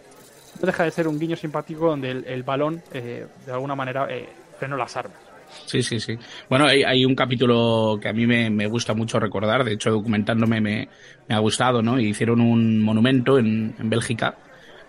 no 0.60 0.66
deja 0.66 0.84
de 0.84 0.90
ser 0.90 1.08
un 1.08 1.18
guiño 1.18 1.36
simpático 1.36 1.88
donde 1.88 2.10
el, 2.10 2.24
el 2.26 2.42
balón, 2.42 2.82
eh, 2.92 3.26
de 3.46 3.52
alguna 3.52 3.74
manera, 3.74 4.06
eh, 4.10 4.28
frenó 4.58 4.76
las 4.76 4.96
armas. 4.96 5.18
Sí, 5.66 5.82
sí, 5.82 5.98
sí. 5.98 6.18
Bueno, 6.48 6.66
hay, 6.66 6.82
hay 6.82 7.04
un 7.04 7.14
capítulo 7.14 7.98
que 8.00 8.08
a 8.08 8.12
mí 8.12 8.26
me, 8.26 8.50
me, 8.50 8.66
gusta 8.66 8.94
mucho 8.94 9.18
recordar, 9.18 9.64
de 9.64 9.72
hecho 9.72 9.90
documentándome 9.90 10.60
me, 10.60 10.88
me 11.26 11.34
ha 11.34 11.38
gustado, 11.38 11.82
¿no? 11.82 11.98
Hicieron 11.98 12.40
un 12.40 12.82
monumento 12.82 13.38
en, 13.38 13.74
en 13.78 13.90
Bélgica 13.90 14.36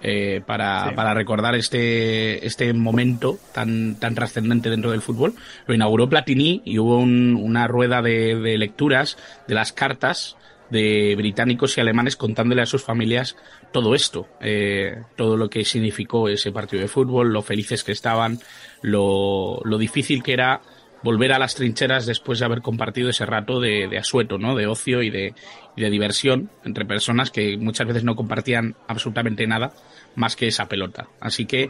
eh, 0.02 0.42
para, 0.46 0.90
sí. 0.90 0.96
para 0.96 1.14
recordar 1.14 1.56
este, 1.56 2.46
este 2.46 2.74
momento 2.74 3.38
tan, 3.54 3.96
tan 3.96 4.16
trascendente 4.16 4.70
dentro 4.70 4.92
del 4.92 5.02
fútbol. 5.02 5.34
Lo 5.66 5.74
inauguró 5.74 6.10
Platini 6.10 6.62
y 6.66 6.80
hubo 6.80 7.00
un, 7.00 7.36
una 7.36 7.68
rueda 7.68 8.02
de, 8.02 8.36
de 8.36 8.58
lecturas 8.58 9.18
de 9.48 9.56
las 9.56 9.74
cartas 9.74 10.38
de 10.70 11.16
británicos 11.16 11.78
y 11.78 11.82
alemanes 11.82 12.16
contándole 12.16 12.62
a 12.62 12.66
sus 12.66 12.84
familias 12.84 13.36
todo 13.72 13.96
esto, 13.96 14.28
eh, 14.42 15.04
todo 15.16 15.38
lo 15.38 15.50
que 15.50 15.66
significó 15.66 16.30
ese 16.30 16.52
partido 16.52 16.82
de 16.82 16.88
fútbol, 16.88 17.34
lo 17.34 17.42
felices 17.42 17.84
que 17.84 17.92
estaban, 17.92 18.40
lo, 18.82 19.62
lo 19.64 19.78
difícil 19.78 20.24
que 20.24 20.34
era 20.34 20.62
volver 21.04 21.32
a 21.32 21.40
las 21.40 21.56
trincheras 21.56 22.06
después 22.06 22.40
de 22.40 22.46
haber 22.46 22.62
compartido 22.62 23.10
ese 23.10 23.26
rato 23.26 23.60
de, 23.60 23.98
asueto, 23.98 24.38
¿no? 24.38 24.56
De 24.56 24.68
ocio 24.68 25.02
y 25.02 25.10
de, 25.10 25.34
y 25.76 25.82
de 25.82 25.90
diversión 25.90 26.50
entre 26.66 26.86
personas 26.86 27.32
que 27.32 27.58
muchas 27.58 27.88
veces 27.88 28.04
no 28.04 28.16
compartían 28.16 28.76
absolutamente 28.88 29.48
nada 29.48 29.74
más 30.16 30.36
que 30.36 30.48
esa 30.48 30.68
pelota. 30.68 31.08
Así 31.20 31.46
que 31.46 31.70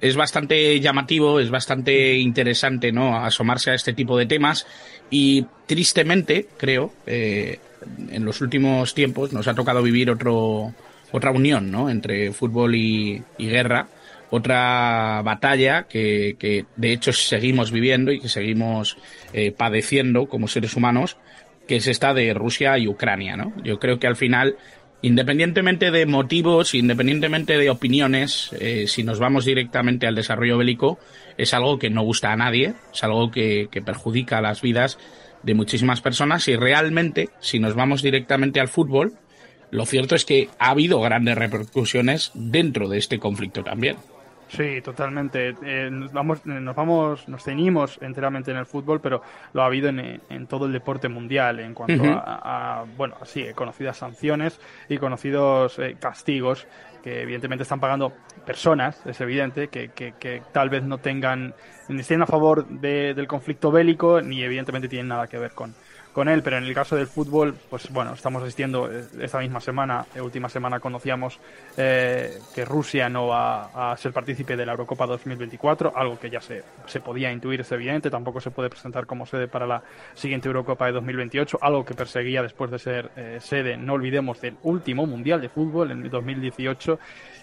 es 0.00 0.16
bastante 0.16 0.80
llamativo, 0.80 1.40
es 1.40 1.50
bastante 1.50 2.16
interesante, 2.16 2.92
¿no? 2.92 3.16
Asomarse 3.16 3.70
a 3.70 3.74
este 3.74 3.92
tipo 3.92 4.16
de 4.16 4.26
temas 4.26 4.66
y 5.10 5.46
tristemente, 5.66 6.48
creo, 6.56 6.92
eh, 7.06 7.58
en 8.10 8.24
los 8.24 8.40
últimos 8.40 8.94
tiempos 8.94 9.32
nos 9.32 9.48
ha 9.48 9.54
tocado 9.54 9.82
vivir 9.82 10.10
otro, 10.10 10.74
otra 11.12 11.30
unión, 11.30 11.70
¿no? 11.70 11.90
Entre 11.90 12.32
fútbol 12.32 12.74
y, 12.74 13.22
guerra, 13.38 13.88
otra 14.30 15.22
batalla 15.22 15.84
que, 15.88 16.64
de 16.76 16.92
hecho 16.92 17.12
seguimos 17.12 17.72
viviendo 17.72 18.12
y 18.12 18.20
que 18.20 18.28
seguimos 18.28 18.96
eh, 19.32 19.52
padeciendo 19.52 20.26
como 20.26 20.48
seres 20.48 20.76
humanos, 20.76 21.16
que 21.66 21.76
es 21.76 21.86
esta 21.86 22.14
de 22.14 22.34
Rusia 22.34 22.78
y 22.78 22.88
Ucrania, 22.88 23.36
¿no? 23.36 23.52
Yo 23.64 23.78
creo 23.78 23.98
que 23.98 24.06
al 24.06 24.16
final, 24.16 24.56
independientemente 25.02 25.90
de 25.90 26.06
motivos, 26.06 26.74
independientemente 26.74 27.58
de 27.58 27.70
opiniones, 27.70 28.50
eh, 28.60 28.86
si 28.86 29.02
nos 29.02 29.18
vamos 29.18 29.44
directamente 29.44 30.06
al 30.06 30.14
desarrollo 30.14 30.58
bélico, 30.58 30.98
es 31.36 31.54
algo 31.54 31.78
que 31.78 31.90
no 31.90 32.02
gusta 32.02 32.32
a 32.32 32.36
nadie, 32.36 32.74
es 32.92 33.04
algo 33.04 33.30
que, 33.30 33.68
que 33.70 33.82
perjudica 33.82 34.40
las 34.40 34.62
vidas 34.62 34.98
de 35.42 35.54
muchísimas 35.54 36.00
personas 36.00 36.46
y 36.48 36.56
realmente, 36.56 37.30
si 37.40 37.58
nos 37.58 37.74
vamos 37.74 38.02
directamente 38.02 38.60
al 38.60 38.68
fútbol, 38.68 39.14
lo 39.70 39.86
cierto 39.86 40.14
es 40.14 40.24
que 40.24 40.48
ha 40.58 40.70
habido 40.70 41.00
grandes 41.00 41.36
repercusiones 41.36 42.32
dentro 42.34 42.88
de 42.88 42.98
este 42.98 43.18
conflicto 43.18 43.62
también. 43.62 43.96
Sí, 44.48 44.80
totalmente. 44.82 45.54
Eh, 45.62 45.88
nos, 45.92 46.12
vamos, 46.12 46.44
nos 46.44 46.74
vamos, 46.74 47.28
nos 47.28 47.44
ceñimos 47.44 47.98
enteramente 48.02 48.50
en 48.50 48.56
el 48.56 48.66
fútbol, 48.66 49.00
pero 49.00 49.22
lo 49.52 49.62
ha 49.62 49.66
habido 49.66 49.88
en, 49.88 50.20
en 50.28 50.46
todo 50.48 50.66
el 50.66 50.72
deporte 50.72 51.08
mundial 51.08 51.60
en 51.60 51.72
cuanto 51.72 52.02
a, 52.04 52.84
bueno, 52.96 53.14
así, 53.20 53.44
conocidas 53.54 53.98
sanciones 53.98 54.60
y 54.88 54.98
conocidos 54.98 55.78
eh, 55.78 55.96
castigos 56.00 56.66
que 57.02 57.22
evidentemente 57.22 57.62
están 57.62 57.80
pagando 57.80 58.12
personas, 58.44 59.04
es 59.06 59.20
evidente, 59.20 59.68
que, 59.68 59.88
que, 59.88 60.14
que 60.18 60.42
tal 60.52 60.68
vez 60.68 60.82
no 60.82 60.98
tengan, 60.98 61.54
ni 61.88 62.00
estén 62.00 62.22
a 62.22 62.26
favor 62.26 62.66
de, 62.66 63.14
del 63.14 63.26
conflicto 63.26 63.70
bélico, 63.70 64.20
ni 64.20 64.42
evidentemente 64.42 64.88
tienen 64.88 65.08
nada 65.08 65.26
que 65.26 65.38
ver 65.38 65.52
con, 65.52 65.74
con 66.12 66.28
él, 66.28 66.42
pero 66.42 66.58
en 66.58 66.64
el 66.64 66.74
caso 66.74 66.96
del 66.96 67.06
fútbol, 67.06 67.54
pues 67.68 67.90
bueno, 67.90 68.14
estamos 68.14 68.42
asistiendo 68.42 68.90
eh, 68.90 69.04
esta 69.20 69.38
misma 69.38 69.60
semana, 69.60 70.06
eh, 70.14 70.20
última 70.20 70.48
semana 70.48 70.80
conocíamos 70.80 71.38
eh, 71.76 72.38
que 72.54 72.64
Rusia 72.64 73.08
no 73.08 73.28
va 73.28 73.92
a 73.92 73.96
ser 73.96 74.12
partícipe 74.12 74.56
de 74.56 74.66
la 74.66 74.72
Eurocopa 74.72 75.06
2024, 75.06 75.92
algo 75.94 76.18
que 76.18 76.30
ya 76.30 76.40
se, 76.40 76.64
se 76.86 77.00
podía 77.00 77.30
intuir, 77.30 77.60
es 77.60 77.72
evidente, 77.72 78.10
tampoco 78.10 78.40
se 78.40 78.50
puede 78.50 78.70
presentar 78.70 79.06
como 79.06 79.26
sede 79.26 79.46
para 79.46 79.66
la 79.66 79.82
siguiente 80.14 80.48
Eurocopa 80.48 80.86
de 80.86 80.92
2028, 80.92 81.58
algo 81.60 81.84
que 81.84 81.94
perseguía 81.94 82.42
después 82.42 82.70
de 82.70 82.78
ser 82.78 83.10
sede, 83.40 83.76
no 83.76 83.94
olvidemos, 83.94 84.40
del 84.40 84.56
último 84.62 85.06
Mundial 85.06 85.40
de 85.40 85.48
Fútbol 85.48 85.90
en 85.90 86.08
2018 86.08 86.98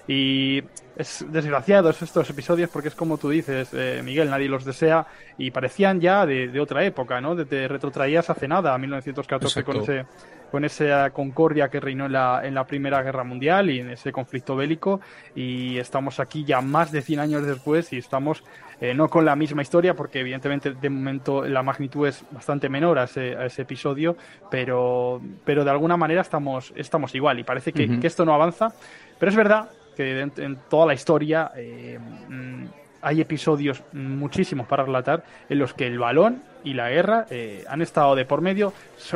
y 0.07 0.63
es 0.95 1.25
desgraciado 1.29 1.89
estos 1.89 2.29
episodios 2.29 2.69
porque 2.69 2.87
es 2.87 2.95
como 2.95 3.17
tú 3.17 3.29
dices, 3.29 3.69
eh, 3.73 4.01
Miguel, 4.03 4.29
nadie 4.29 4.49
los 4.49 4.65
desea 4.65 5.05
y 5.37 5.51
parecían 5.51 6.01
ya 6.01 6.25
de, 6.25 6.59
otra 6.59 6.83
época, 6.83 7.21
¿no? 7.21 7.35
Te 7.45 7.67
retrotraías 7.67 8.29
hace 8.29 8.47
nada, 8.47 8.73
a 8.73 8.77
1914 8.77 9.63
con 9.63 9.77
ese 9.77 10.05
con 10.51 10.63
esa 10.63 11.09
concordia 11.09 11.69
que 11.69 11.79
reinó 11.79 12.05
en 12.05 12.13
la, 12.13 12.41
en 12.43 12.55
la 12.55 12.65
Primera 12.65 13.01
Guerra 13.01 13.23
Mundial 13.23 13.69
y 13.69 13.79
en 13.79 13.89
ese 13.89 14.11
conflicto 14.11 14.55
bélico. 14.55 15.01
Y 15.35 15.77
estamos 15.77 16.19
aquí 16.19 16.45
ya 16.45 16.61
más 16.61 16.91
de 16.91 17.01
100 17.01 17.19
años 17.19 17.45
después 17.45 17.91
y 17.93 17.97
estamos 17.97 18.43
eh, 18.79 18.93
no 18.93 19.09
con 19.09 19.25
la 19.25 19.35
misma 19.35 19.61
historia 19.61 19.93
porque 19.93 20.21
evidentemente 20.21 20.71
de 20.71 20.89
momento 20.89 21.43
la 21.43 21.63
magnitud 21.63 22.07
es 22.07 22.23
bastante 22.31 22.69
menor 22.69 22.99
a 22.99 23.03
ese, 23.03 23.35
a 23.35 23.45
ese 23.45 23.63
episodio 23.63 24.15
pero, 24.49 25.19
pero 25.43 25.65
de 25.65 25.71
alguna 25.71 25.97
manera 25.97 26.21
estamos, 26.21 26.71
estamos 26.75 27.13
igual 27.15 27.39
y 27.39 27.43
parece 27.43 27.73
que, 27.73 27.99
que 27.99 28.07
esto 28.07 28.23
no 28.23 28.33
avanza. 28.33 28.71
Pero 29.19 29.29
es 29.29 29.35
verdad 29.35 29.69
que 29.97 30.21
en, 30.21 30.57
toda 30.69 30.85
la 30.85 30.93
historia 30.93 31.51
eh, 31.55 31.99
mm, 32.29 32.65
hay 33.01 33.21
episodios 33.21 33.83
muchísimos 33.93 34.67
para 34.67 34.83
relatar 34.83 35.23
en 35.49 35.59
los 35.59 35.73
que 35.73 35.87
el 35.87 35.99
balón 35.99 36.43
y 36.63 36.73
la 36.73 36.89
guerra 36.89 37.25
eh, 37.29 37.63
han 37.67 37.81
estado 37.81 38.15
de 38.15 38.25
por 38.25 38.41
medio 38.41 38.73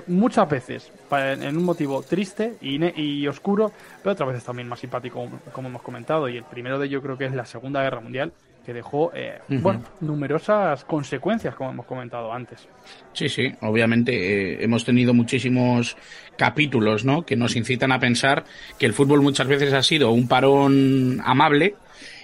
muchas 0.08 0.50
veces 0.50 0.92
en 1.12 1.58
un 1.58 1.64
motivo 1.64 2.02
triste 2.02 2.56
y, 2.62 2.80
y, 3.02 3.28
oscuro, 3.28 3.72
pero 4.02 4.14
otras 4.14 4.30
veces 4.30 4.44
también 4.44 4.68
más 4.70 4.80
simpático, 4.80 5.28
como 5.52 5.68
hemos 5.68 5.82
comentado. 5.82 6.30
Y 6.30 6.38
el 6.38 6.44
primero 6.46 6.80
de 6.80 6.88
ellos 6.88 7.04
creo 7.04 7.18
que 7.18 7.26
es 7.26 7.34
la 7.34 7.46
Segunda 7.46 7.82
Guerra 7.84 8.00
Mundial, 8.00 8.32
que 8.66 8.74
dejó 8.74 9.12
eh, 9.16 9.40
bueno, 9.48 9.84
numerosas 10.02 10.86
consecuencias, 10.86 11.56
como 11.56 11.72
hemos 11.72 11.86
comentado 11.86 12.32
antes. 12.32 12.68
Sí, 13.14 13.30
sí, 13.30 13.52
obviamente 13.62 14.14
eh, 14.14 14.64
hemos 14.64 14.86
tenido 14.86 15.14
muchísimos 15.14 15.98
capítulos 16.38 17.04
¿no? 17.06 17.24
que 17.26 17.36
nos 17.36 17.56
incitan 17.56 17.92
a 17.92 18.00
pensar 18.00 18.44
que 18.78 18.86
el 18.86 18.94
fútbol 18.94 19.22
muchas 19.22 19.48
veces 19.48 19.74
ha 19.74 19.84
sido 19.84 20.12
un 20.12 20.28
parón 20.28 21.22
amable 21.24 21.76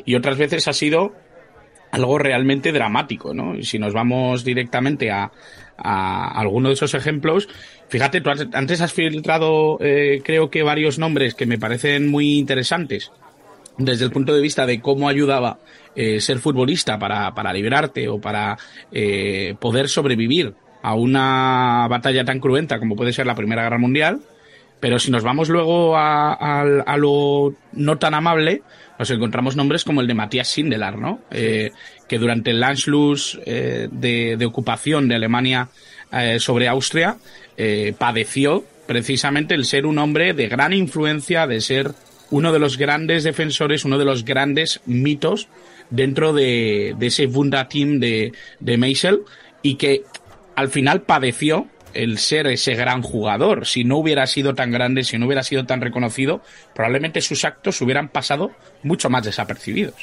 y 0.05 0.15
otras 0.15 0.37
veces 0.37 0.67
ha 0.67 0.73
sido 0.73 1.13
algo 1.91 2.17
realmente 2.17 2.71
dramático, 2.71 3.33
¿no? 3.33 3.55
Y 3.55 3.63
si 3.63 3.79
nos 3.79 3.93
vamos 3.93 4.43
directamente 4.43 5.09
a, 5.09 5.31
a 5.77 6.39
alguno 6.39 6.67
de 6.67 6.73
esos 6.73 6.93
ejemplos, 6.93 7.47
fíjate, 7.87 8.19
tú 8.19 8.29
antes 8.29 8.81
has 8.81 8.91
filtrado, 8.91 9.77
eh, 9.79 10.21
creo 10.23 10.49
que 10.49 10.63
varios 10.63 10.99
nombres 10.99 11.33
que 11.33 11.45
me 11.45 11.57
parecen 11.57 12.11
muy 12.11 12.37
interesantes 12.37 13.11
desde 13.77 14.05
el 14.05 14.11
punto 14.11 14.33
de 14.33 14.41
vista 14.41 14.65
de 14.65 14.81
cómo 14.81 15.07
ayudaba 15.07 15.59
eh, 15.95 16.19
ser 16.19 16.39
futbolista 16.39 16.99
para, 16.99 17.33
para 17.33 17.53
liberarte 17.53 18.07
o 18.07 18.19
para 18.19 18.57
eh, 18.91 19.55
poder 19.59 19.89
sobrevivir 19.89 20.53
a 20.81 20.93
una 20.93 21.87
batalla 21.89 22.23
tan 22.23 22.39
cruenta 22.39 22.79
como 22.79 22.95
puede 22.95 23.13
ser 23.13 23.25
la 23.25 23.35
Primera 23.35 23.63
Guerra 23.63 23.77
Mundial. 23.77 24.19
Pero 24.79 24.99
si 24.99 25.09
nos 25.09 25.23
vamos 25.23 25.49
luego 25.49 25.97
a, 25.97 26.33
a, 26.33 26.97
lo 26.97 27.55
no 27.73 27.97
tan 27.97 28.13
amable, 28.13 28.61
nos 28.99 29.09
encontramos 29.09 29.55
nombres 29.55 29.83
como 29.83 30.01
el 30.01 30.07
de 30.07 30.13
Matías 30.13 30.49
Sindelar, 30.49 30.99
¿no? 30.99 31.19
Eh, 31.31 31.71
que 32.07 32.19
durante 32.19 32.51
el 32.51 32.61
Anschluss 32.61 33.39
de, 33.43 33.89
de, 34.37 34.45
ocupación 34.45 35.07
de 35.07 35.15
Alemania 35.15 35.69
sobre 36.37 36.67
Austria 36.67 37.17
padeció 37.97 38.63
precisamente 38.85 39.55
el 39.55 39.65
ser 39.65 39.87
un 39.87 39.97
hombre 39.97 40.33
de 40.33 40.47
gran 40.47 40.73
influencia, 40.73 41.47
de 41.47 41.59
ser 41.59 41.91
uno 42.31 42.51
de 42.51 42.59
los 42.59 42.77
grandes 42.77 43.23
defensores, 43.23 43.85
uno 43.85 43.97
de 43.97 44.05
los 44.05 44.25
grandes 44.25 44.81
mitos 44.85 45.47
dentro 45.89 46.33
de, 46.33 46.95
de 46.97 47.07
ese 47.07 47.25
Wunderteam 47.27 47.99
de, 47.99 48.33
de 48.59 48.77
Meisel 48.77 49.21
y 49.61 49.75
que 49.75 50.03
al 50.55 50.69
final 50.69 51.01
padeció 51.01 51.67
el 51.93 52.17
ser 52.17 52.47
ese 52.47 52.75
gran 52.75 53.01
jugador. 53.01 53.65
Si 53.65 53.83
no 53.83 53.97
hubiera 53.97 54.27
sido 54.27 54.53
tan 54.53 54.71
grande, 54.71 55.03
si 55.03 55.17
no 55.17 55.25
hubiera 55.25 55.43
sido 55.43 55.65
tan 55.65 55.81
reconocido, 55.81 56.41
probablemente 56.73 57.21
sus 57.21 57.43
actos 57.45 57.81
hubieran 57.81 58.09
pasado 58.09 58.51
mucho 58.83 59.09
más 59.09 59.23
desapercibidos. 59.23 59.95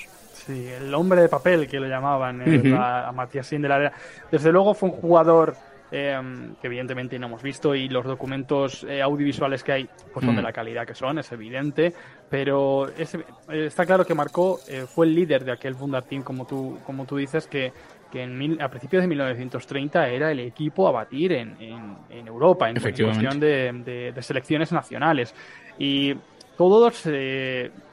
Sí, 0.46 0.68
el 0.68 0.92
hombre 0.92 1.22
de 1.22 1.28
papel 1.28 1.66
que 1.66 1.80
lo 1.80 1.86
llamaban 1.86 2.42
eh, 2.44 2.76
a, 2.78 3.12
Matías 3.14 3.46
Sindelar. 3.46 3.92
Desde 4.30 4.52
luego 4.52 4.74
fue 4.74 4.90
un 4.90 4.96
jugador 4.96 5.56
Em, 5.96 6.56
que 6.56 6.66
evidentemente 6.66 7.16
no 7.20 7.28
hemos 7.28 7.40
visto 7.40 7.72
y 7.72 7.88
los 7.88 8.04
documentos 8.04 8.82
eh, 8.82 9.00
audiovisuales 9.00 9.62
que 9.62 9.70
hay 9.70 9.88
pues 10.12 10.26
son 10.26 10.34
de 10.34 10.42
mm. 10.42 10.44
la 10.44 10.52
calidad 10.52 10.84
que 10.84 10.94
son, 10.96 11.20
es 11.20 11.30
evidente, 11.30 11.94
pero 12.28 12.88
es, 12.98 13.14
eh, 13.14 13.22
está 13.48 13.86
claro 13.86 14.04
que 14.04 14.12
marcó, 14.12 14.58
eh, 14.66 14.86
fue 14.88 15.06
el 15.06 15.14
líder 15.14 15.44
de 15.44 15.52
aquel 15.52 15.76
Team, 16.08 16.24
como 16.24 16.48
tú, 16.48 16.80
como 16.84 17.06
tú 17.06 17.18
dices, 17.18 17.46
que, 17.46 17.72
que 18.10 18.24
en 18.24 18.60
a 18.60 18.68
principios 18.68 19.04
de 19.04 19.06
1930 19.06 20.08
era 20.08 20.32
el 20.32 20.40
equipo 20.40 20.88
a 20.88 20.90
batir 20.90 21.30
en, 21.30 21.56
en, 21.60 22.26
Europa, 22.26 22.68
en, 22.68 22.80
cuestión 22.80 23.38
de, 23.38 24.12
de, 24.12 24.22
selecciones 24.22 24.72
nacionales. 24.72 25.32
Y 25.78 26.16
todos 26.56 27.04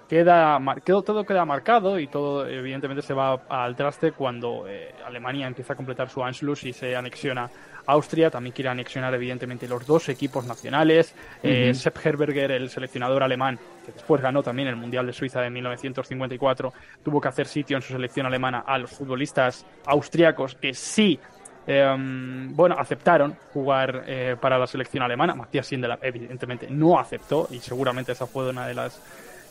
queda 0.10 0.60
quedó, 0.84 1.04
todo 1.04 1.24
queda 1.24 1.46
marcado 1.46 2.00
y 2.00 2.08
todo 2.08 2.48
evidentemente 2.48 3.04
se 3.04 3.14
va 3.14 3.44
al 3.48 3.76
traste 3.76 4.12
cuando 4.12 4.66
Alemania 5.06 5.46
empieza 5.46 5.74
a 5.74 5.76
completar 5.76 6.10
su 6.10 6.24
Anschluss 6.24 6.64
y 6.64 6.74
se 6.74 6.96
anexiona 6.96 7.48
Austria 7.86 8.30
también 8.30 8.54
quiere 8.54 8.70
anexionar 8.70 9.14
evidentemente 9.14 9.68
los 9.68 9.86
dos 9.86 10.10
equipos 10.10 10.46
nacionales. 10.46 11.14
Eh, 11.44 11.74
Sepp 11.74 11.98
Herberger, 12.06 12.52
el 12.52 12.70
seleccionador 12.70 13.24
alemán, 13.24 13.60
que 13.86 13.92
después 13.92 14.22
ganó 14.22 14.44
también 14.44 14.68
el 14.68 14.76
Mundial 14.76 15.06
de 15.06 15.14
Suiza 15.14 15.42
de 15.42 15.50
1954, 15.50 16.74
tuvo 17.04 17.20
que 17.20 17.28
hacer 17.28 17.48
sitio 17.48 17.78
en 17.78 17.82
su 17.82 17.94
selección 17.94 18.26
alemana 18.26 18.64
a 18.66 18.78
los 18.78 18.92
futbolistas 18.92 19.66
austriacos 19.86 20.56
que 20.56 20.74
sí 20.74 21.20
em, 21.68 22.56
bueno, 22.56 22.76
aceptaron 22.78 23.36
jugar 23.54 24.04
eh, 24.08 24.36
para 24.40 24.58
la 24.58 24.68
selección 24.68 25.04
alemana. 25.04 25.36
Matías 25.36 25.68
Sindelar, 25.68 26.00
evidentemente, 26.02 26.68
no 26.70 27.00
aceptó 27.00 27.48
y 27.52 27.60
seguramente 27.60 28.12
esa 28.12 28.26
fue 28.26 28.50
una 28.50 28.68
de 28.68 28.74
las 28.74 29.00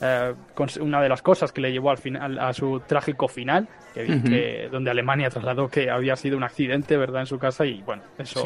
eh, 0.01 0.33
una 0.79 1.01
de 1.01 1.09
las 1.09 1.21
cosas 1.21 1.51
que 1.51 1.61
le 1.61 1.71
llevó 1.71 1.91
al 1.91 1.97
final 1.97 2.39
a 2.39 2.53
su 2.53 2.81
trágico 2.87 3.27
final, 3.27 3.67
que, 3.93 4.69
donde 4.71 4.91
Alemania 4.91 5.29
trasladó 5.29 5.67
que 5.67 5.89
había 5.89 6.15
sido 6.15 6.37
un 6.37 6.43
accidente, 6.43 6.97
¿verdad?, 6.97 7.21
en 7.21 7.27
su 7.27 7.37
casa 7.37 7.65
y 7.65 7.81
bueno, 7.83 8.03
eso, 8.17 8.43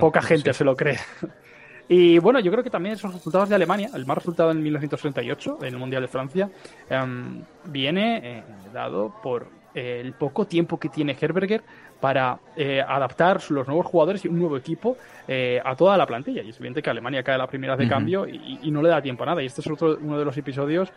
poca 0.00 0.22
gente 0.22 0.52
se 0.52 0.64
lo 0.64 0.76
cree. 0.76 0.98
Y 1.88 2.18
bueno, 2.18 2.40
yo 2.40 2.50
creo 2.50 2.64
que 2.64 2.70
también 2.70 2.96
esos 2.96 3.14
resultados 3.14 3.48
de 3.48 3.54
Alemania, 3.54 3.90
el 3.94 4.06
más 4.06 4.18
resultado 4.18 4.50
en 4.50 4.60
1938, 4.60 5.58
en 5.60 5.66
el 5.66 5.78
Mundial 5.78 6.02
de 6.02 6.08
Francia, 6.08 6.50
em, 6.90 7.42
viene 7.66 8.20
eh, 8.24 8.42
dado 8.72 9.14
por 9.22 9.46
el 9.76 10.14
poco 10.14 10.46
tiempo 10.46 10.78
que 10.78 10.88
tiene 10.88 11.16
Herberger 11.20 11.62
para 12.00 12.38
eh, 12.56 12.80
adaptar 12.80 13.42
los 13.50 13.66
nuevos 13.66 13.84
jugadores 13.84 14.24
y 14.24 14.28
un 14.28 14.38
nuevo 14.38 14.56
equipo 14.56 14.96
eh, 15.28 15.60
a 15.62 15.76
toda 15.76 15.98
la 15.98 16.06
plantilla. 16.06 16.42
Y 16.42 16.48
es 16.48 16.56
evidente 16.56 16.82
que 16.82 16.88
Alemania 16.88 17.22
cae 17.22 17.34
a 17.34 17.38
la 17.38 17.46
primera 17.46 17.76
de 17.76 17.86
cambio 17.86 18.26
y, 18.26 18.70
no 18.70 18.82
le 18.82 18.88
da 18.88 19.02
tiempo 19.02 19.22
a 19.24 19.26
nada. 19.26 19.42
Y 19.42 19.46
este 19.46 19.60
es 19.60 19.66
otro, 19.66 19.98
uno 20.00 20.18
de 20.18 20.24
los 20.24 20.36
episodios, 20.38 20.88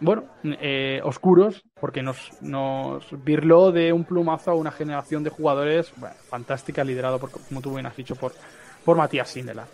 bueno, 0.00 0.24
eh, 0.44 1.00
oscuros, 1.04 1.62
porque 1.78 2.02
nos, 2.02 2.30
nos 2.40 3.04
virló 3.22 3.70
de 3.70 3.92
un 3.92 4.04
plumazo 4.04 4.50
a 4.50 4.54
una 4.54 4.72
generación 4.72 5.22
de 5.22 5.30
jugadores 5.30 5.92
fantástica, 6.28 6.84
liderado, 6.84 7.18
por, 7.18 7.30
como 7.30 7.60
tú 7.60 7.74
bien 7.74 7.86
has 7.86 7.96
dicho, 7.96 8.16
por, 8.16 8.32
por 8.84 8.96
Matías 8.96 9.28
Sindela. 9.28 9.66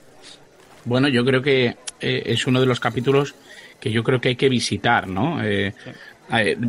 Bueno, 0.84 1.08
yo 1.08 1.24
creo 1.24 1.42
que 1.42 1.76
es 2.00 2.46
uno 2.46 2.60
de 2.60 2.66
los 2.66 2.80
capítulos 2.80 3.34
que 3.78 3.92
yo 3.92 4.02
creo 4.02 4.20
que 4.20 4.30
hay 4.30 4.36
que 4.36 4.48
visitar, 4.48 5.06
¿no? 5.06 5.38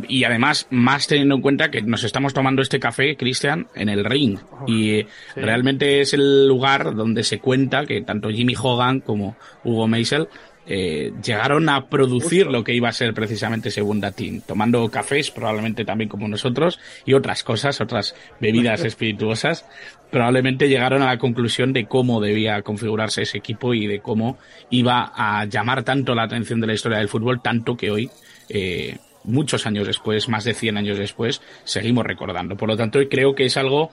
Y 0.08 0.24
además, 0.24 0.66
más 0.70 1.06
teniendo 1.06 1.34
en 1.34 1.42
cuenta 1.42 1.70
que 1.70 1.82
nos 1.82 2.04
estamos 2.04 2.32
tomando 2.32 2.62
este 2.62 2.80
café, 2.80 3.16
Cristian, 3.16 3.66
en 3.74 3.88
el 3.88 4.04
ring. 4.04 4.38
Y 4.66 5.06
realmente 5.36 6.00
es 6.00 6.14
el 6.14 6.46
lugar 6.46 6.94
donde 6.94 7.24
se 7.24 7.38
cuenta 7.38 7.84
que 7.84 8.00
tanto 8.02 8.30
Jimmy 8.30 8.54
Hogan 8.60 9.00
como 9.00 9.36
Hugo 9.64 9.86
Meisel 9.86 10.28
eh, 10.66 11.12
llegaron 11.24 11.68
a 11.68 11.88
producir 11.88 12.46
lo 12.46 12.62
que 12.62 12.74
iba 12.74 12.88
a 12.88 12.92
ser 12.92 13.12
precisamente 13.12 13.70
ese 13.70 13.82
Team, 14.14 14.40
tomando 14.46 14.88
cafés, 14.88 15.30
probablemente 15.30 15.84
también 15.84 16.08
como 16.08 16.28
nosotros, 16.28 16.78
y 17.04 17.14
otras 17.14 17.42
cosas, 17.42 17.80
otras 17.80 18.14
bebidas 18.40 18.84
espirituosas, 18.84 19.66
probablemente 20.10 20.68
llegaron 20.68 21.02
a 21.02 21.06
la 21.06 21.18
conclusión 21.18 21.72
de 21.72 21.86
cómo 21.86 22.20
debía 22.20 22.62
configurarse 22.62 23.22
ese 23.22 23.38
equipo 23.38 23.74
y 23.74 23.86
de 23.88 24.00
cómo 24.00 24.38
iba 24.70 25.12
a 25.14 25.44
llamar 25.46 25.82
tanto 25.82 26.14
la 26.14 26.22
atención 26.22 26.60
de 26.60 26.68
la 26.68 26.74
historia 26.74 26.98
del 26.98 27.08
fútbol, 27.08 27.42
tanto 27.42 27.76
que 27.76 27.90
hoy 27.90 28.10
eh, 28.48 28.96
muchos 29.24 29.66
años 29.66 29.86
después, 29.86 30.28
más 30.28 30.44
de 30.44 30.54
100 30.54 30.76
años 30.76 30.98
después, 30.98 31.42
seguimos 31.64 32.04
recordando. 32.04 32.56
Por 32.56 32.68
lo 32.68 32.76
tanto, 32.76 32.98
creo 33.08 33.34
que 33.34 33.44
es 33.44 33.56
algo 33.56 33.90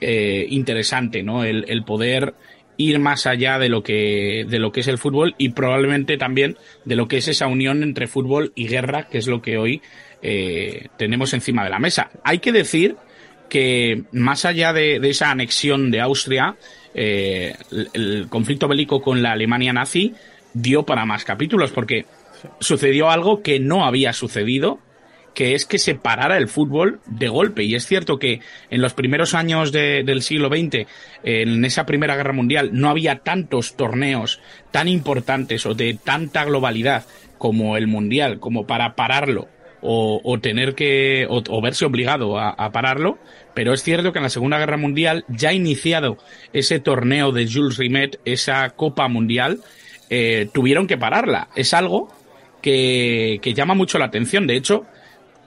eh, 0.00 0.46
interesante, 0.50 1.22
¿no? 1.22 1.44
El, 1.44 1.84
poder 1.84 2.34
ir 2.76 2.98
más 2.98 3.26
allá 3.26 3.58
de 3.58 3.68
lo 3.68 3.84
que 3.84 4.44
de 4.48 4.58
lo 4.58 4.72
que 4.72 4.80
es 4.80 4.88
el 4.88 4.98
fútbol 4.98 5.36
y 5.38 5.50
probablemente 5.50 6.16
también 6.16 6.56
de 6.84 6.96
lo 6.96 7.06
que 7.06 7.18
es 7.18 7.28
esa 7.28 7.46
unión 7.46 7.84
entre 7.84 8.08
fútbol 8.08 8.52
y 8.56 8.66
guerra, 8.66 9.08
que 9.08 9.18
es 9.18 9.28
lo 9.28 9.40
que 9.40 9.58
hoy 9.58 9.80
eh, 10.22 10.88
tenemos 10.96 11.32
encima 11.34 11.62
de 11.62 11.70
la 11.70 11.78
mesa. 11.78 12.10
Hay 12.24 12.40
que 12.40 12.52
decir 12.52 12.96
que 13.48 14.02
más 14.10 14.44
allá 14.44 14.72
de, 14.72 14.98
de 14.98 15.10
esa 15.10 15.30
anexión 15.30 15.90
de 15.92 16.00
Austria, 16.00 16.56
eh, 16.94 17.54
el, 17.70 17.88
el 17.92 18.26
conflicto 18.28 18.66
bélico 18.66 19.00
con 19.00 19.22
la 19.22 19.32
Alemania 19.32 19.72
nazi 19.72 20.14
dio 20.52 20.84
para 20.84 21.04
más 21.04 21.24
capítulos, 21.24 21.70
porque 21.70 22.06
sucedió 22.60 23.10
algo 23.10 23.42
que 23.42 23.60
no 23.60 23.84
había 23.84 24.12
sucedido 24.12 24.80
que 25.34 25.54
es 25.54 25.66
que 25.66 25.78
se 25.78 25.96
parara 25.96 26.38
el 26.38 26.48
fútbol 26.48 27.00
de 27.06 27.28
golpe. 27.28 27.64
Y 27.64 27.74
es 27.74 27.86
cierto 27.86 28.18
que 28.18 28.40
en 28.70 28.80
los 28.80 28.94
primeros 28.94 29.34
años 29.34 29.72
de, 29.72 30.04
del 30.04 30.22
siglo 30.22 30.48
XX, 30.48 30.86
en 31.24 31.64
esa 31.64 31.86
Primera 31.86 32.16
Guerra 32.16 32.32
Mundial, 32.32 32.70
no 32.72 32.88
había 32.88 33.18
tantos 33.18 33.76
torneos 33.76 34.40
tan 34.70 34.86
importantes 34.86 35.66
o 35.66 35.74
de 35.74 35.94
tanta 35.94 36.44
globalidad 36.44 37.04
como 37.36 37.76
el 37.76 37.88
Mundial, 37.88 38.38
como 38.38 38.64
para 38.66 38.94
pararlo 38.94 39.48
o, 39.86 40.38
tener 40.40 40.74
que, 40.74 41.26
o, 41.28 41.42
o 41.46 41.60
verse 41.60 41.84
obligado 41.84 42.38
a, 42.38 42.50
a, 42.50 42.72
pararlo. 42.72 43.18
Pero 43.52 43.74
es 43.74 43.82
cierto 43.82 44.12
que 44.12 44.18
en 44.18 44.22
la 44.22 44.30
Segunda 44.30 44.58
Guerra 44.58 44.78
Mundial, 44.78 45.24
ya 45.28 45.52
iniciado 45.52 46.16
ese 46.54 46.80
torneo 46.80 47.32
de 47.32 47.46
Jules 47.46 47.76
Rimet, 47.76 48.18
esa 48.24 48.70
Copa 48.70 49.08
Mundial, 49.08 49.60
eh, 50.08 50.48
tuvieron 50.54 50.86
que 50.86 50.96
pararla. 50.96 51.48
Es 51.54 51.74
algo 51.74 52.08
que, 52.64 53.54
llama 53.54 53.74
mucho 53.74 53.98
la 53.98 54.06
atención. 54.06 54.46
De 54.46 54.56
hecho, 54.56 54.86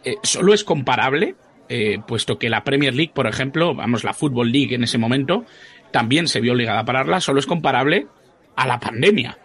eh, 0.03 0.15
solo 0.21 0.53
es 0.53 0.63
comparable, 0.63 1.35
eh, 1.67 1.97
puesto 2.07 2.37
que 2.37 2.49
la 2.49 2.63
Premier 2.63 2.93
League, 2.93 3.11
por 3.13 3.27
ejemplo, 3.27 3.73
vamos, 3.73 4.03
la 4.03 4.13
Football 4.13 4.51
League 4.51 4.75
en 4.75 4.83
ese 4.83 4.99
momento, 4.99 5.43
también 5.91 6.27
se 6.27 6.41
vio 6.41 6.53
obligada 6.53 6.81
a 6.81 6.85
pararla, 6.85 7.19
solo 7.19 7.39
es 7.39 7.47
comparable 7.47 8.07
a 8.55 8.67
la 8.67 8.79
pandemia. 8.79 9.37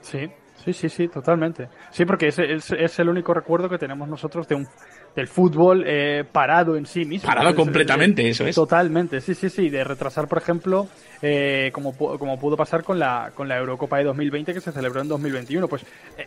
Sí, 0.00 0.30
sí, 0.72 0.88
sí, 0.88 0.88
sí, 0.88 1.08
totalmente. 1.08 1.68
Sí, 1.90 2.04
porque 2.04 2.28
es, 2.28 2.38
es, 2.38 2.72
es 2.72 2.98
el 2.98 3.08
único 3.08 3.34
recuerdo 3.34 3.68
que 3.68 3.78
tenemos 3.78 4.08
nosotros 4.08 4.46
de 4.48 4.54
un 4.54 4.66
del 5.14 5.26
fútbol 5.26 5.84
eh, 5.86 6.24
parado 6.30 6.76
en 6.76 6.86
sí 6.86 7.04
mismo. 7.04 7.26
Parado 7.26 7.54
completamente, 7.54 8.28
eso 8.28 8.46
es. 8.46 8.54
Totalmente, 8.54 9.20
sí, 9.20 9.34
sí, 9.34 9.50
sí. 9.50 9.68
De 9.68 9.82
retrasar, 9.82 10.28
por 10.28 10.38
ejemplo, 10.38 10.86
eh, 11.22 11.70
como, 11.72 11.92
como 11.96 12.38
pudo 12.38 12.56
pasar 12.56 12.84
con 12.84 12.98
la, 12.98 13.32
con 13.34 13.48
la 13.48 13.58
Eurocopa 13.58 13.98
de 13.98 14.04
2020 14.04 14.54
que 14.54 14.60
se 14.60 14.70
celebró 14.70 15.00
en 15.00 15.08
2021. 15.08 15.66
Pues 15.66 15.84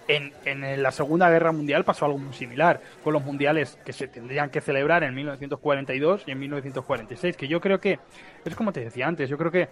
en, 0.07 0.33
en 0.43 0.83
la 0.83 0.91
Segunda 0.91 1.29
Guerra 1.29 1.51
Mundial 1.51 1.85
pasó 1.85 2.05
algo 2.05 2.17
muy 2.17 2.33
similar 2.33 2.81
con 3.03 3.13
los 3.13 3.23
mundiales 3.23 3.79
que 3.85 3.93
se 3.93 4.07
tendrían 4.07 4.49
que 4.49 4.59
celebrar 4.59 5.03
en 5.03 5.15
1942 5.15 6.23
y 6.27 6.31
en 6.31 6.39
1946, 6.39 7.37
que 7.37 7.47
yo 7.47 7.61
creo 7.61 7.79
que, 7.79 7.99
es 8.43 8.55
como 8.55 8.73
te 8.73 8.81
decía 8.81 9.07
antes, 9.07 9.29
yo 9.29 9.37
creo 9.37 9.51
que 9.51 9.69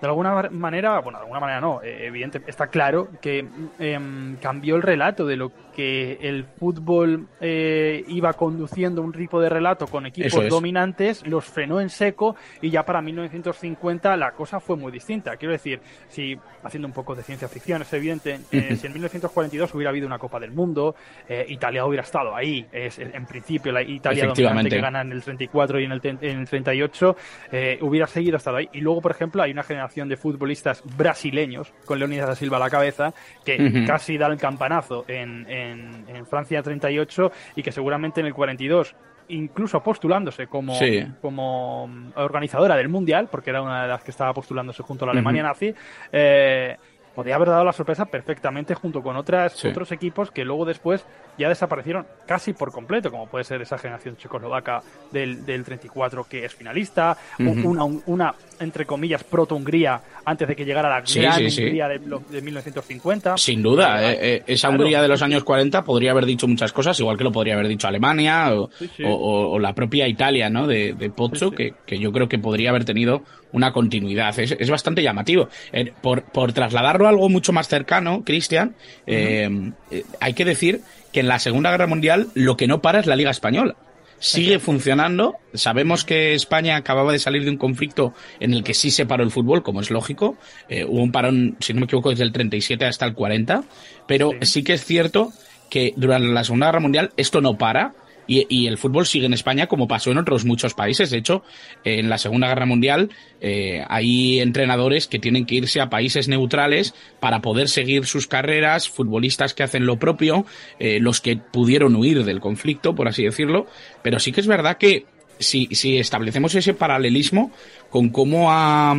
de 0.00 0.06
alguna 0.06 0.48
manera, 0.50 1.00
bueno, 1.00 1.18
de 1.18 1.24
alguna 1.24 1.40
manera 1.40 1.60
no, 1.60 1.82
eh, 1.82 2.06
evidente, 2.06 2.42
está 2.46 2.68
claro 2.68 3.08
que 3.20 3.46
eh, 3.78 3.98
cambió 4.40 4.76
el 4.76 4.82
relato 4.82 5.26
de 5.26 5.36
lo 5.36 5.52
que 5.74 6.18
el 6.20 6.44
fútbol 6.44 7.28
eh, 7.40 8.04
iba 8.08 8.32
conduciendo 8.32 9.02
un 9.02 9.12
tipo 9.12 9.40
de 9.40 9.48
relato 9.48 9.86
con 9.86 10.06
equipos 10.06 10.44
es. 10.44 10.50
dominantes, 10.50 11.26
los 11.26 11.44
frenó 11.44 11.80
en 11.80 11.90
seco 11.90 12.36
y 12.60 12.70
ya 12.70 12.84
para 12.84 13.00
1950 13.02 14.16
la 14.16 14.32
cosa 14.32 14.60
fue 14.60 14.76
muy 14.76 14.92
distinta. 14.92 15.36
Quiero 15.36 15.52
decir, 15.52 15.80
si 16.08 16.36
haciendo 16.62 16.88
un 16.88 16.94
poco 16.94 17.14
de 17.14 17.22
ciencia 17.22 17.48
ficción, 17.48 17.82
es 17.82 17.92
evidente, 17.92 18.40
eh, 18.52 18.76
si 18.76 18.86
en 18.86 18.92
1942 18.92 19.74
hubiera 19.74 19.90
habido 19.90 20.06
una 20.06 20.18
Copa 20.18 20.40
del 20.40 20.52
Mundo, 20.52 20.94
eh, 21.28 21.46
Italia 21.48 21.84
hubiera 21.86 22.02
estado 22.02 22.34
ahí. 22.34 22.66
Es, 22.72 22.98
en 22.98 23.26
principio, 23.26 23.72
la 23.72 23.82
Italia 23.82 24.26
dominante 24.26 24.70
que 24.70 24.80
gana 24.80 25.02
en 25.02 25.12
el 25.12 25.22
34 25.22 25.80
y 25.80 25.84
en 25.84 25.92
el, 25.92 26.00
en 26.04 26.40
el 26.40 26.48
38 26.48 27.16
eh, 27.52 27.78
hubiera 27.82 28.06
seguido 28.06 28.36
estado 28.36 28.58
ahí. 28.58 28.68
Y 28.72 28.80
luego, 28.80 29.00
por 29.00 29.12
ejemplo, 29.12 29.42
hay 29.42 29.52
una 29.52 29.62
generación 29.62 29.89
de 29.94 30.16
futbolistas 30.16 30.82
brasileños, 30.96 31.72
con 31.84 31.98
Leonidas 31.98 32.28
da 32.28 32.34
Silva 32.34 32.56
a 32.56 32.60
la 32.60 32.70
cabeza, 32.70 33.12
que 33.44 33.56
uh 33.56 33.62
-huh. 33.62 33.86
casi 33.86 34.16
da 34.16 34.28
el 34.28 34.38
campanazo 34.38 35.04
en, 35.08 35.46
en, 35.50 36.04
en 36.08 36.26
Francia 36.26 36.62
38 36.62 37.32
y 37.56 37.62
que 37.62 37.72
seguramente 37.72 38.20
en 38.20 38.26
el 38.26 38.34
42 38.34 38.94
incluso 39.28 39.80
postulándose 39.80 40.48
como, 40.48 40.74
sí. 40.74 41.06
como 41.20 41.88
organizadora 42.16 42.76
del 42.76 42.88
Mundial, 42.88 43.28
porque 43.30 43.50
era 43.50 43.62
una 43.62 43.82
de 43.82 43.88
las 43.88 44.02
que 44.02 44.10
estaba 44.10 44.32
postulándose 44.34 44.82
junto 44.82 45.04
a 45.04 45.06
la 45.06 45.12
Alemania 45.12 45.42
uh 45.42 45.46
-huh. 45.46 45.48
nazi, 45.48 45.74
eh, 46.10 46.76
podría 47.14 47.36
haber 47.36 47.48
dado 47.48 47.64
la 47.64 47.72
sorpresa 47.72 48.06
perfectamente 48.06 48.74
junto 48.74 49.02
con 49.02 49.16
otras, 49.16 49.52
sí. 49.52 49.68
otros 49.68 49.92
equipos 49.92 50.30
que 50.30 50.44
luego 50.44 50.64
después 50.64 51.04
ya 51.38 51.48
desaparecieron 51.48 52.06
casi 52.26 52.52
por 52.52 52.70
completo, 52.70 53.10
como 53.10 53.26
puede 53.26 53.44
ser 53.44 53.62
esa 53.62 53.78
generación 53.78 54.16
checoslovaca 54.16 54.82
del, 55.10 55.44
del 55.46 55.64
34 55.64 56.24
que 56.24 56.44
es 56.44 56.54
finalista, 56.54 57.16
uh 57.38 57.42
-huh. 57.42 57.64
una, 57.64 57.84
una, 58.06 58.34
entre 58.60 58.84
comillas, 58.84 59.24
proto-Hungría 59.24 60.00
antes 60.24 60.46
de 60.48 60.54
que 60.54 60.64
llegara 60.64 60.88
la 60.88 61.04
sí, 61.06 61.20
gran 61.20 61.50
sí, 61.50 61.62
Hungría 61.62 61.88
de, 61.88 61.98
de, 61.98 62.42
1950. 62.42 63.36
Sin 63.38 63.62
duda, 63.62 64.12
eh, 64.12 64.18
eh, 64.20 64.42
esa 64.46 64.68
claro. 64.68 64.82
Hungría 64.82 65.02
de 65.02 65.08
los 65.08 65.22
años 65.22 65.42
40 65.44 65.82
podría 65.82 66.10
haber 66.10 66.26
dicho 66.26 66.46
muchas 66.46 66.72
cosas, 66.72 66.98
igual 67.00 67.16
que 67.16 67.24
lo 67.24 67.32
podría 67.32 67.54
haber 67.54 67.68
dicho 67.68 67.88
Alemania 67.88 68.52
o, 68.54 68.68
o, 69.04 69.50
o 69.52 69.58
la 69.58 69.72
propia 69.74 70.06
Italia, 70.06 70.50
¿no? 70.50 70.66
De, 70.66 70.92
de 70.92 71.10
Pozzo, 71.10 71.50
que, 71.50 71.74
que 71.86 71.98
yo 71.98 72.12
creo 72.12 72.28
que 72.28 72.38
podría 72.38 72.70
haber 72.70 72.84
tenido 72.84 73.22
una 73.52 73.72
continuidad. 73.72 74.38
Es, 74.38 74.52
es 74.52 74.70
bastante 74.70 75.02
llamativo. 75.02 75.48
Eh, 75.72 75.92
por, 76.00 76.22
por, 76.22 76.52
trasladarlo 76.52 77.06
a 77.06 77.10
algo 77.10 77.28
mucho 77.28 77.52
más 77.52 77.68
cercano, 77.68 78.22
Cristian, 78.24 78.74
eh, 79.06 79.48
uh 79.48 79.52
-huh. 79.52 79.74
eh, 79.90 80.04
hay 80.20 80.34
que 80.34 80.44
decir 80.44 80.80
que 81.12 81.20
en 81.20 81.28
la 81.28 81.38
Segunda 81.38 81.70
Guerra 81.70 81.86
Mundial 81.86 82.28
lo 82.34 82.56
que 82.56 82.66
no 82.66 82.80
para 82.80 83.00
es 83.00 83.06
la 83.06 83.16
Liga 83.16 83.30
Española. 83.30 83.76
Sigue 84.20 84.58
funcionando. 84.58 85.36
Sabemos 85.54 86.04
que 86.04 86.34
España 86.34 86.76
acababa 86.76 87.10
de 87.10 87.18
salir 87.18 87.42
de 87.42 87.50
un 87.50 87.56
conflicto 87.56 88.12
en 88.38 88.52
el 88.52 88.62
que 88.62 88.74
sí 88.74 88.90
se 88.90 89.06
paró 89.06 89.24
el 89.24 89.30
fútbol, 89.30 89.62
como 89.62 89.80
es 89.80 89.90
lógico. 89.90 90.36
Eh, 90.68 90.84
hubo 90.84 91.02
un 91.02 91.10
parón, 91.10 91.56
si 91.58 91.72
no 91.72 91.80
me 91.80 91.86
equivoco, 91.86 92.10
desde 92.10 92.24
el 92.24 92.32
37 92.32 92.84
hasta 92.84 93.06
el 93.06 93.14
40. 93.14 93.64
Pero 94.06 94.32
sí, 94.42 94.46
sí 94.46 94.62
que 94.62 94.74
es 94.74 94.84
cierto 94.84 95.32
que 95.70 95.94
durante 95.96 96.28
la 96.28 96.44
Segunda 96.44 96.66
Guerra 96.66 96.80
Mundial 96.80 97.12
esto 97.16 97.40
no 97.40 97.56
para 97.56 97.94
y, 98.26 98.46
y, 98.48 98.66
el 98.66 98.78
fútbol 98.78 99.06
sigue 99.06 99.26
en 99.26 99.34
España 99.34 99.66
como 99.66 99.88
pasó 99.88 100.10
en 100.10 100.18
otros 100.18 100.44
muchos 100.44 100.74
países. 100.74 101.10
De 101.10 101.18
hecho, 101.18 101.42
en 101.84 102.08
la 102.08 102.18
Segunda 102.18 102.48
Guerra 102.48 102.66
Mundial 102.66 103.10
eh, 103.40 103.84
hay 103.88 104.40
entrenadores 104.40 105.06
que 105.06 105.18
tienen 105.18 105.46
que 105.46 105.56
irse 105.56 105.80
a 105.80 105.90
países 105.90 106.28
neutrales 106.28 106.94
para 107.18 107.40
poder 107.40 107.68
seguir 107.68 108.06
sus 108.06 108.26
carreras, 108.26 108.88
futbolistas 108.88 109.54
que 109.54 109.62
hacen 109.62 109.86
lo 109.86 109.98
propio, 109.98 110.46
eh, 110.78 111.00
los 111.00 111.20
que 111.20 111.36
pudieron 111.36 111.96
huir 111.96 112.24
del 112.24 112.40
conflicto, 112.40 112.94
por 112.94 113.08
así 113.08 113.24
decirlo. 113.24 113.66
Pero 114.02 114.18
sí 114.18 114.32
que 114.32 114.40
es 114.40 114.46
verdad 114.46 114.78
que 114.78 115.06
si, 115.38 115.68
establecemos 115.98 116.54
ese 116.54 116.74
paralelismo 116.74 117.50
con 117.88 118.10
cómo 118.10 118.52
ha, 118.52 118.96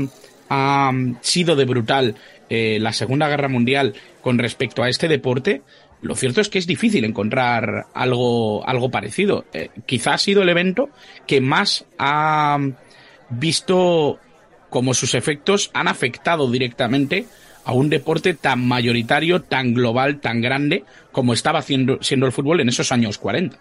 ha 0.50 0.92
sido 1.22 1.56
de 1.56 1.66
brutal 1.66 2.16
eh, 2.50 2.80
la 2.82 2.92
Segunda 2.92 3.30
Guerra 3.30 3.48
Mundial 3.48 3.94
con 4.22 4.38
respecto 4.38 4.84
a 4.84 4.90
este 4.90 5.08
deporte, 5.08 5.62
lo 6.02 6.16
cierto 6.16 6.42
es 6.42 6.50
que 6.50 6.60
es 6.60 6.68
difícil 6.68 7.06
encontrar 7.06 7.88
algo, 7.94 8.68
algo 8.68 8.90
parecido. 8.90 9.46
Eh, 9.54 9.70
quizá 9.86 10.14
ha 10.14 10.18
sido 10.18 10.42
el 10.42 10.50
evento 10.50 10.90
que 11.28 11.42
más 11.42 11.86
ha 12.00 12.58
visto 13.30 14.20
como 14.70 14.94
sus 14.94 15.14
efectos 15.14 15.70
han 15.74 15.88
afectado 15.88 16.50
directamente 16.50 17.26
a 17.66 17.74
un 17.74 17.90
deporte 17.90 18.34
tan 18.34 18.68
mayoritario, 18.68 19.42
tan 19.42 19.74
global, 19.74 20.20
tan 20.20 20.42
grande 20.42 20.84
como 21.12 21.34
estaba 21.34 21.60
haciendo, 21.60 22.00
siendo 22.02 22.26
el 22.26 22.32
fútbol 22.32 22.62
en 22.62 22.70
esos 22.70 22.92
años 22.92 23.18
40. 23.18 23.58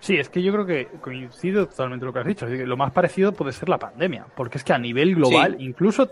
Sí, 0.00 0.16
es 0.16 0.30
que 0.30 0.42
yo 0.42 0.52
creo 0.52 0.64
que 0.64 0.88
coincido 1.02 1.66
totalmente 1.66 2.06
lo 2.06 2.12
que 2.12 2.20
has 2.20 2.26
dicho. 2.26 2.46
Lo 2.46 2.76
más 2.78 2.92
parecido 2.92 3.32
puede 3.32 3.52
ser 3.52 3.68
la 3.68 3.78
pandemia, 3.78 4.24
porque 4.34 4.56
es 4.56 4.64
que 4.64 4.72
a 4.72 4.78
nivel 4.78 5.14
global, 5.14 5.56
sí. 5.58 5.64
incluso 5.64 6.10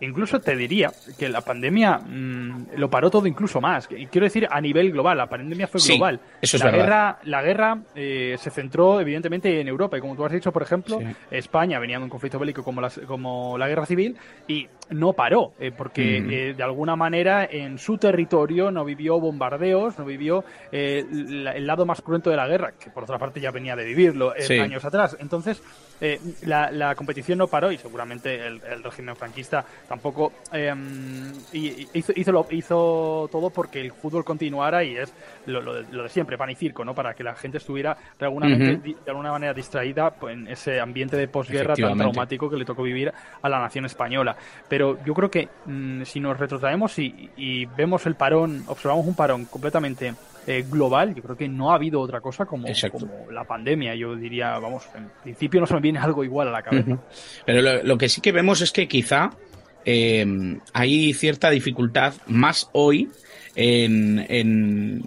Incluso 0.00 0.40
te 0.40 0.56
diría 0.56 0.92
que 1.18 1.28
la 1.28 1.40
pandemia 1.40 1.98
mmm, 1.98 2.66
lo 2.76 2.90
paró 2.90 3.10
todo 3.10 3.26
incluso 3.26 3.60
más. 3.60 3.86
Quiero 3.86 4.24
decir, 4.24 4.46
a 4.50 4.60
nivel 4.60 4.92
global, 4.92 5.18
la 5.18 5.28
pandemia 5.28 5.66
fue 5.66 5.80
global. 5.80 6.20
Sí, 6.22 6.38
eso 6.42 6.56
es 6.56 6.64
la 6.64 6.70
verdad. 6.70 6.84
guerra, 6.84 7.18
la 7.24 7.42
guerra 7.42 7.78
eh, 7.94 8.36
se 8.38 8.50
centró 8.50 9.00
evidentemente 9.00 9.60
en 9.60 9.68
Europa 9.68 9.96
y 9.98 10.00
como 10.00 10.14
tú 10.16 10.24
has 10.24 10.32
dicho, 10.32 10.52
por 10.52 10.62
ejemplo, 10.62 10.98
sí. 10.98 11.06
España 11.30 11.78
venía 11.78 11.98
de 11.98 12.04
un 12.04 12.10
conflicto 12.10 12.38
bélico 12.38 12.62
como 12.62 12.80
la, 12.80 12.90
como 13.06 13.56
la 13.58 13.68
guerra 13.68 13.86
civil 13.86 14.16
y 14.46 14.68
no 14.90 15.12
paró, 15.14 15.52
eh, 15.58 15.72
porque 15.76 16.20
mm. 16.20 16.30
eh, 16.30 16.54
de 16.54 16.62
alguna 16.62 16.96
manera 16.96 17.44
en 17.50 17.78
su 17.78 17.98
territorio 17.98 18.70
no 18.70 18.84
vivió 18.84 19.18
bombardeos, 19.18 19.98
no 19.98 20.04
vivió 20.04 20.44
eh, 20.70 21.04
el 21.10 21.66
lado 21.66 21.86
más 21.86 22.02
cruento 22.02 22.30
de 22.30 22.36
la 22.36 22.46
guerra, 22.46 22.72
que 22.78 22.90
por 22.90 23.04
otra 23.04 23.18
parte 23.18 23.40
ya 23.40 23.50
venía 23.50 23.74
de 23.74 23.84
vivirlo 23.84 24.32
sí. 24.38 24.58
años 24.58 24.84
atrás. 24.84 25.16
Entonces, 25.20 25.62
la, 26.42 26.70
la, 26.70 26.94
competición 26.94 27.38
no 27.38 27.46
paró 27.46 27.72
y 27.72 27.78
seguramente 27.78 28.46
el, 28.46 28.60
el 28.62 28.82
régimen 28.82 29.16
franquista 29.16 29.64
tampoco 29.88 30.32
em, 30.52 31.32
hizo, 31.52 32.12
hizo, 32.14 32.32
lo, 32.32 32.46
hizo 32.50 33.28
todo 33.32 33.50
porque 33.50 33.80
el 33.80 33.92
fútbol 33.92 34.24
continuara 34.24 34.84
y 34.84 34.96
es 34.96 35.12
lo, 35.46 35.60
lo, 35.60 35.82
de, 35.82 36.08
siempre, 36.08 36.36
pan 36.36 36.50
y 36.50 36.54
circo, 36.54 36.84
¿no? 36.84 36.94
Para 36.94 37.14
que 37.14 37.24
la 37.24 37.34
gente 37.34 37.58
estuviera 37.58 37.96
de 38.18 38.26
alguna, 38.26 38.48
de 38.48 38.94
alguna 39.06 39.30
manera 39.30 39.54
distraída 39.54 40.14
en 40.28 40.48
ese 40.48 40.80
ambiente 40.80 41.16
de 41.16 41.28
posguerra 41.28 41.74
tan 41.74 41.96
traumático 41.96 42.50
que 42.50 42.56
le 42.56 42.64
tocó 42.64 42.82
vivir 42.82 43.12
a 43.40 43.48
la 43.48 43.58
nación 43.58 43.86
española. 43.86 44.36
Pero 44.68 44.98
yo 45.04 45.14
creo 45.14 45.30
que 45.30 45.48
mm, 45.64 46.02
si 46.02 46.20
nos 46.20 46.38
retrotraemos 46.38 46.98
y, 46.98 47.30
y 47.36 47.66
vemos 47.66 48.06
el 48.06 48.16
parón, 48.16 48.64
observamos 48.66 49.06
un 49.06 49.14
parón 49.14 49.46
completamente 49.46 50.14
eh, 50.46 50.64
global, 50.68 51.14
yo 51.14 51.22
creo 51.22 51.36
que 51.36 51.48
no 51.48 51.72
ha 51.72 51.74
habido 51.74 52.00
otra 52.00 52.20
cosa 52.20 52.46
como, 52.46 52.68
la 53.30 53.44
pandemia. 53.44 53.94
Yo 53.94 54.14
diría, 54.14 54.58
vamos, 54.58 54.84
en 54.94 55.10
principio 55.22 55.60
no 55.60 55.66
se 55.66 55.74
me 55.74 55.80
viene 55.80 55.98
algo 55.98 56.22
igual 56.22 56.48
a 56.48 56.52
la 56.52 56.62
cabeza. 56.62 56.98
Pero 57.44 57.82
lo, 57.82 57.98
que 57.98 58.08
sí 58.08 58.20
que 58.20 58.32
vemos 58.32 58.60
es 58.60 58.72
que 58.72 58.86
quizá 58.86 59.30
eh, 59.84 60.24
hay 60.72 61.12
cierta 61.14 61.50
dificultad 61.50 62.14
más 62.26 62.70
hoy 62.72 63.08
en, 63.56 64.24
en, 64.28 65.02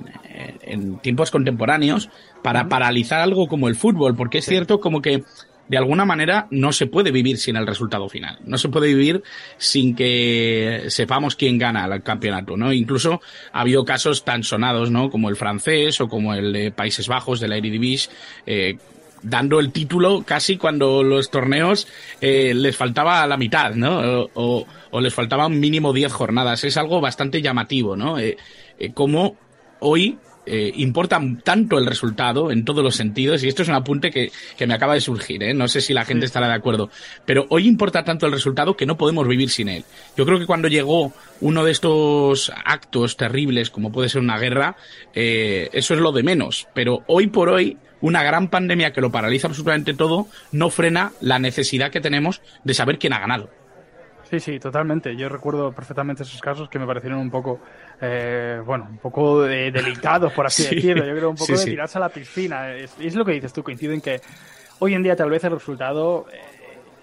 tiempos 1.02 1.32
contemporáneos 1.32 2.10
para 2.44 2.68
paralizar 2.68 3.22
algo 3.22 3.48
como 3.48 3.68
el 3.68 3.76
fútbol, 3.76 4.16
porque 4.16 4.40
es 4.40 4.46
cierto 4.46 4.80
como 4.80 5.02
que 5.02 5.24
de 5.70 5.78
alguna 5.78 6.04
manera 6.04 6.48
no 6.50 6.74
se 6.74 6.88
puede 6.88 7.12
vivir 7.12 7.38
sin 7.38 7.56
el 7.56 7.68
resultado 7.68 8.10
final. 8.10 8.40
No 8.44 8.58
se 8.58 8.70
puede 8.70 8.88
vivir 8.88 9.24
sin 9.58 9.96
que 9.96 10.86
sepamos 10.88 11.36
quién 11.36 11.60
gana 11.60 11.86
el 11.86 12.02
campeonato, 12.02 12.58
¿no? 12.58 12.74
Incluso 12.74 13.22
ha 13.54 13.62
habido 13.62 13.86
casos 13.86 14.26
tan 14.26 14.44
sonados, 14.44 14.90
¿no? 14.90 15.12
Como 15.12 15.30
el 15.30 15.36
francés 15.36 16.02
o 16.02 16.10
como 16.10 16.34
el 16.34 16.52
de 16.52 16.72
Países 16.72 17.08
Bajos, 17.08 17.40
de 17.40 17.48
la 17.48 17.58
Eredivisie, 17.58 18.12
eh, 18.48 18.78
dando 19.22 19.60
el 19.60 19.72
título 19.72 20.24
casi 20.26 20.58
cuando 20.58 21.04
los 21.04 21.30
torneos 21.30 21.88
eh, 22.20 22.54
les 22.56 22.76
faltaba 22.76 23.26
la 23.28 23.38
mitad, 23.38 23.76
¿no? 23.76 24.28
O, 24.34 24.66
o 24.90 25.02
les 25.02 25.14
faltaban 25.14 25.60
mínimo 25.60 25.94
10 25.94 26.12
jornadas. 26.12 26.64
Es 26.64 26.78
algo 26.78 27.00
bastante 27.00 27.44
llamativo, 27.44 27.96
¿no? 27.96 28.18
Eh, 28.18 28.38
como 28.96 29.38
hoy 29.82 30.18
eh, 30.52 30.72
importa 30.78 31.22
tanto 31.44 31.78
el 31.78 31.86
resultado 31.86 32.52
en 32.52 32.66
todos 32.66 32.84
los 32.84 32.96
sentidos, 32.96 33.44
y 33.44 33.48
esto 33.48 33.62
es 33.62 33.70
un 33.70 33.76
apunte 33.76 34.10
que, 34.10 34.32
que 34.58 34.66
me 34.66 34.74
acaba 34.74 34.96
de 34.96 35.02
surgir, 35.02 35.44
¿eh? 35.44 35.54
no 35.54 35.68
sé 35.68 35.80
si 35.80 35.94
la 35.94 36.06
gente 36.06 36.26
estará 36.26 36.48
de 36.48 36.56
acuerdo, 36.56 36.90
pero 37.26 37.46
hoy 37.50 37.68
importa 37.68 38.04
tanto 38.04 38.26
el 38.26 38.32
resultado 38.32 38.76
que 38.76 38.88
no 38.88 38.98
podemos 38.98 39.28
vivir 39.28 39.50
sin 39.52 39.70
él. 39.70 39.86
Yo 40.18 40.26
creo 40.26 40.40
que 40.40 40.48
cuando 40.48 40.68
llegó 40.68 41.14
uno 41.42 41.64
de 41.64 41.72
estos 41.72 42.52
actos 42.66 43.16
terribles, 43.16 43.70
como 43.70 43.92
puede 43.92 44.10
ser 44.10 44.22
una 44.22 44.40
guerra, 44.40 44.76
eh, 45.14 45.70
eso 45.74 45.94
es 45.94 46.00
lo 46.00 46.12
de 46.12 46.24
menos, 46.24 46.68
pero 46.74 47.04
hoy 47.06 47.28
por 47.28 47.50
hoy, 47.50 47.78
una 48.02 48.24
gran 48.24 48.48
pandemia 48.48 48.92
que 48.92 49.02
lo 49.02 49.12
paraliza 49.12 49.48
absolutamente 49.48 49.94
todo, 49.94 50.28
no 50.52 50.70
frena 50.70 51.12
la 51.22 51.38
necesidad 51.38 51.92
que 51.92 52.02
tenemos 52.02 52.42
de 52.64 52.74
saber 52.74 52.98
quién 52.98 53.14
ha 53.14 53.20
ganado. 53.20 53.50
Sí, 54.30 54.40
sí, 54.40 54.60
totalmente. 54.60 55.16
Yo 55.16 55.28
recuerdo 55.28 55.72
perfectamente 55.72 56.22
esos 56.22 56.40
casos 56.40 56.70
que 56.70 56.78
me 56.78 56.86
parecieron 56.86 57.20
un 57.20 57.32
poco, 57.32 57.60
eh, 58.02 58.62
bueno, 58.66 58.88
un 58.90 58.98
poco 58.98 59.44
de, 59.44 59.72
delicados, 59.72 60.32
por 60.34 60.46
así 60.46 60.64
decirlo. 60.76 61.06
Yo 61.06 61.16
creo 61.16 61.30
un 61.30 61.36
poco 61.36 61.54
de 61.54 61.66
tirarse 61.66 61.98
a 61.98 62.02
la 62.02 62.10
piscina. 62.10 62.74
Es, 62.74 62.96
es, 63.00 63.16
lo 63.16 63.26
que 63.26 63.34
dices 63.34 63.54
tú, 63.54 63.64
coincido 63.64 63.94
en 63.94 64.02
que 64.02 64.22
hoy 64.80 64.94
en 64.94 65.04
día 65.04 65.16
tal 65.16 65.30
vez 65.30 65.44
el 65.44 65.52
resultado 65.52 66.26
eh, 66.32 66.40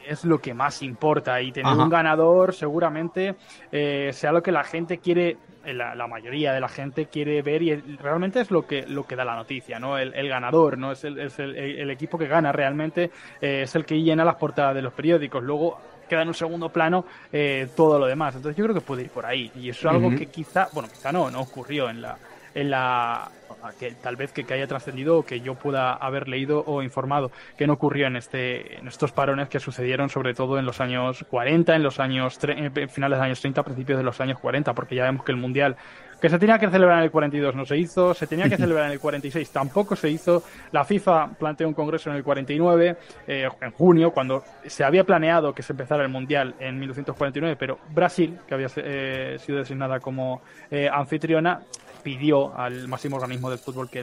es 0.08 0.24
lo 0.24 0.40
que 0.40 0.54
más 0.54 0.82
importa. 0.82 1.40
Y 1.40 1.52
tener 1.52 1.72
un 1.72 1.88
ganador 1.88 2.54
seguramente 2.54 3.34
eh, 3.70 4.10
sea 4.12 4.32
lo 4.32 4.42
que 4.42 4.52
la 4.52 4.64
gente 4.64 4.98
quiere 4.98 5.36
la, 5.64 5.96
la, 5.96 6.06
mayoría 6.06 6.52
de 6.52 6.60
la 6.60 6.68
gente 6.68 7.06
quiere 7.06 7.42
ver 7.42 7.60
y 7.60 7.74
realmente 7.74 8.40
es 8.40 8.52
lo 8.52 8.66
que 8.66 8.86
lo 8.86 9.04
que 9.04 9.16
da 9.16 9.24
la 9.24 9.34
noticia 9.34 9.80
no 9.80 9.98
el, 9.98 10.14
el 10.14 10.28
ganador 10.28 10.78
no 10.78 10.92
es, 10.92 11.02
el, 11.02 11.18
es 11.18 11.40
el, 11.40 11.56
el, 11.56 11.90
equipo 11.90 12.16
que 12.16 12.28
gana 12.28 12.52
realmente 12.52 13.10
eh, 13.40 13.62
es 13.62 13.74
el 13.74 13.84
que 13.84 14.00
llena 14.00 14.24
las 14.24 14.36
portadas 14.36 14.76
de 14.76 14.82
los 14.82 14.92
periódicos. 14.92 15.42
Luego 15.42 15.80
queda 16.08 16.22
en 16.22 16.28
un 16.28 16.34
segundo 16.34 16.68
plano 16.70 17.04
eh, 17.32 17.68
todo 17.76 17.98
lo 17.98 18.06
demás. 18.06 18.34
Entonces 18.34 18.56
yo 18.56 18.64
creo 18.64 18.74
que 18.74 18.80
puede 18.80 19.02
ir 19.02 19.10
por 19.10 19.26
ahí. 19.26 19.50
Y 19.54 19.70
eso 19.70 19.88
es 19.88 19.94
algo 19.94 20.10
que 20.10 20.26
quizá, 20.26 20.68
bueno, 20.72 20.88
quizá 20.88 21.12
no, 21.12 21.30
no 21.30 21.40
ocurrió 21.40 21.90
en 21.90 22.02
la, 22.02 22.16
en 22.54 22.70
la 22.70 23.30
que 23.78 23.92
tal 23.92 24.16
vez 24.16 24.32
que, 24.32 24.46
haya 24.52 24.66
trascendido 24.66 25.18
o 25.18 25.22
que 25.24 25.40
yo 25.40 25.54
pueda 25.54 25.92
haber 25.92 26.28
leído 26.28 26.62
o 26.66 26.82
informado 26.82 27.30
que 27.56 27.66
no 27.66 27.74
ocurrió 27.74 28.06
en 28.06 28.16
este 28.16 28.78
en 28.78 28.88
estos 28.88 29.12
parones 29.12 29.48
que 29.48 29.60
sucedieron 29.60 30.08
sobre 30.08 30.34
todo 30.34 30.58
en 30.58 30.64
los 30.64 30.80
años 30.80 31.24
40, 31.28 31.74
en 31.74 31.82
los 31.82 31.98
años 31.98 32.38
finales 32.38 32.94
de 32.96 33.08
los 33.08 33.20
años 33.20 33.40
30, 33.40 33.62
principios 33.62 33.98
de 33.98 34.04
los 34.04 34.20
años 34.20 34.38
40, 34.38 34.72
porque 34.74 34.94
ya 34.94 35.04
vemos 35.04 35.24
que 35.24 35.32
el 35.32 35.38
mundial 35.38 35.76
que 36.20 36.28
se 36.28 36.38
tenía 36.38 36.58
que 36.58 36.68
celebrar 36.70 36.98
en 36.98 37.04
el 37.04 37.10
42 37.10 37.54
no 37.54 37.64
se 37.64 37.76
hizo, 37.76 38.14
se 38.14 38.26
tenía 38.26 38.48
que 38.48 38.56
celebrar 38.56 38.86
en 38.86 38.92
el 38.92 39.00
46 39.00 39.50
tampoco 39.50 39.96
se 39.96 40.10
hizo, 40.10 40.42
la 40.72 40.84
FIFA 40.84 41.30
planteó 41.38 41.68
un 41.68 41.74
congreso 41.74 42.10
en 42.10 42.16
el 42.16 42.24
49, 42.24 42.96
eh, 43.26 43.48
en 43.60 43.70
junio, 43.72 44.10
cuando 44.10 44.44
se 44.66 44.84
había 44.84 45.04
planeado 45.04 45.52
que 45.52 45.62
se 45.62 45.72
empezara 45.72 46.02
el 46.02 46.08
Mundial 46.08 46.54
en 46.58 46.78
1949, 46.78 47.56
pero 47.58 47.78
Brasil, 47.94 48.38
que 48.46 48.54
había 48.54 48.68
eh, 48.76 49.36
sido 49.38 49.58
designada 49.58 50.00
como 50.00 50.42
eh, 50.70 50.88
anfitriona, 50.92 51.60
pidió 52.02 52.56
al 52.56 52.86
máximo 52.86 53.16
organismo 53.16 53.50
del 53.50 53.58
fútbol 53.58 53.90
que 53.90 54.00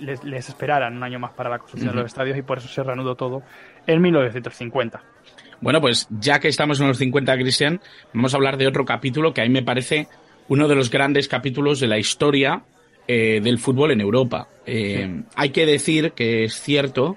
les, 0.00 0.22
les, 0.22 0.48
esperaran 0.50 0.94
un 0.94 1.02
año 1.02 1.18
más 1.18 1.32
para 1.32 1.48
la 1.48 1.58
construcción 1.58 1.94
de 1.94 2.02
los 2.02 2.10
estadios 2.10 2.36
y 2.36 2.42
por 2.42 2.58
eso 2.58 2.68
se 2.68 2.82
reanudó 2.82 3.14
todo 3.14 3.42
en 3.86 4.02
1950. 4.02 5.00
Bueno, 5.62 5.80
pues 5.80 6.06
ya 6.10 6.38
que 6.38 6.48
estamos 6.48 6.78
en 6.80 6.88
los 6.88 6.98
50, 6.98 7.34
Cristian, 7.36 7.80
vamos 8.12 8.34
a 8.34 8.36
hablar 8.36 8.58
de 8.58 8.66
otro 8.66 8.84
capítulo 8.84 9.32
que 9.32 9.40
a 9.40 9.44
mí 9.44 9.50
me 9.50 9.62
parece 9.62 10.08
uno 10.48 10.68
de 10.68 10.74
los 10.74 10.90
grandes 10.90 11.28
capítulos 11.28 11.80
de 11.80 11.88
la 11.88 11.98
historia 11.98 12.62
eh, 13.08 13.40
del 13.42 13.58
fútbol 13.58 13.90
en 13.92 14.00
Europa. 14.00 14.48
Eh, 14.66 15.22
hay 15.34 15.50
que 15.50 15.66
decir 15.66 16.12
que 16.12 16.44
es 16.44 16.60
cierto 16.60 17.16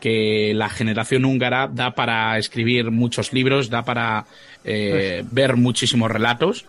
que 0.00 0.52
la 0.54 0.68
generación 0.68 1.24
húngara 1.24 1.68
da 1.68 1.94
para 1.94 2.38
escribir 2.38 2.90
muchos 2.90 3.32
libros, 3.32 3.70
da 3.70 3.84
para 3.84 4.26
eh, 4.64 5.22
pues 5.22 5.34
ver 5.34 5.56
muchísimos 5.56 6.10
relatos, 6.10 6.66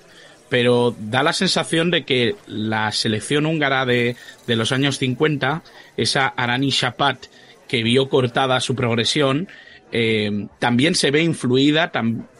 pero 0.50 0.96
da 1.00 1.22
la 1.22 1.34
sensación 1.34 1.92
de 1.92 2.06
que 2.06 2.36
la 2.48 2.92
selección 2.92 3.46
húngara 3.46 3.86
de, 3.86 4.16
de 4.48 4.56
los 4.56 4.72
años 4.72 4.98
50, 4.98 5.64
esa 5.96 6.28
Arani 6.28 6.70
Shapat 6.72 7.26
que 7.68 7.84
vio 7.84 8.10
cortada 8.10 8.60
su 8.60 8.76
progresión, 8.76 9.48
eh, 9.92 10.48
también 10.60 10.96
se 10.96 11.12
ve 11.12 11.24
influida 11.24 11.92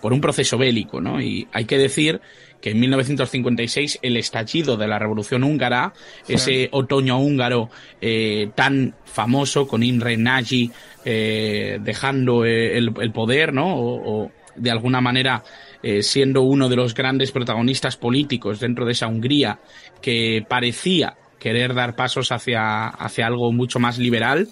por 0.02 0.14
un 0.14 0.22
proceso 0.22 0.58
bélico, 0.58 1.02
¿no? 1.02 1.22
Y 1.22 1.48
hay 1.52 1.66
que 1.66 1.78
decir 1.78 2.22
que 2.62 2.72
en 2.72 2.80
1956 2.80 4.00
el 4.02 4.18
estallido 4.18 4.78
de 4.78 4.88
la 4.88 5.00
Revolución 5.00 5.44
Húngara, 5.44 5.94
ese 6.28 6.70
otoño 6.72 7.20
húngaro 7.20 7.70
eh, 8.02 8.50
tan 8.56 8.96
famoso 9.06 9.68
con 9.68 9.84
Imre 9.84 10.18
Nagy 10.18 10.72
eh, 11.06 11.80
dejando 11.82 12.46
eh, 12.46 12.78
el, 12.78 13.12
poder, 13.12 13.54
¿no? 13.54 13.76
O, 13.78 14.32
de 14.56 14.72
alguna 14.72 15.00
manera 15.00 15.44
eh, 15.82 16.04
siendo 16.04 16.42
uno 16.42 16.68
de 16.68 16.76
los 16.76 16.94
grandes 16.94 17.32
protagonistas 17.32 17.96
políticos 17.96 18.60
dentro 18.60 18.86
de 18.86 18.92
esa 18.92 19.08
Hungría 19.08 19.60
que 20.02 20.46
parecía 20.48 21.16
querer 21.40 21.74
dar 21.74 21.96
pasos 21.96 22.34
hacia, 22.34 22.88
hacia 22.88 23.28
algo 23.28 23.54
mucho 23.54 23.80
más 23.80 23.98
liberal, 23.98 24.50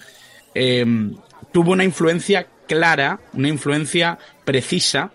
tuvo 1.51 1.73
una 1.73 1.83
influencia 1.83 2.47
clara, 2.67 3.19
una 3.33 3.49
influencia 3.49 4.17
precisa 4.45 5.11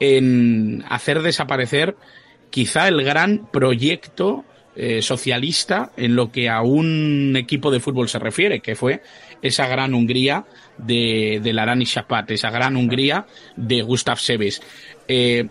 en 0.00 0.84
hacer 0.88 1.22
desaparecer 1.22 1.96
quizá 2.50 2.88
el 2.88 3.02
gran 3.02 3.48
proyecto 3.50 4.44
eh, 4.74 5.00
socialista 5.00 5.92
en 5.96 6.16
lo 6.16 6.30
que 6.30 6.48
a 6.48 6.60
un 6.60 7.34
equipo 7.36 7.70
de 7.70 7.80
fútbol 7.80 8.08
se 8.08 8.18
refiere, 8.18 8.60
que 8.60 8.74
fue 8.74 9.02
esa 9.40 9.66
gran 9.68 9.94
Hungría 9.94 10.44
de, 10.76 11.40
de 11.42 11.52
Larani 11.52 11.84
Shapat, 11.84 12.30
esa 12.32 12.50
gran 12.50 12.76
Hungría 12.76 13.26
de 13.56 13.82
Gustav 13.82 14.18
Seves. 14.18 14.60
Eh, 15.08 15.46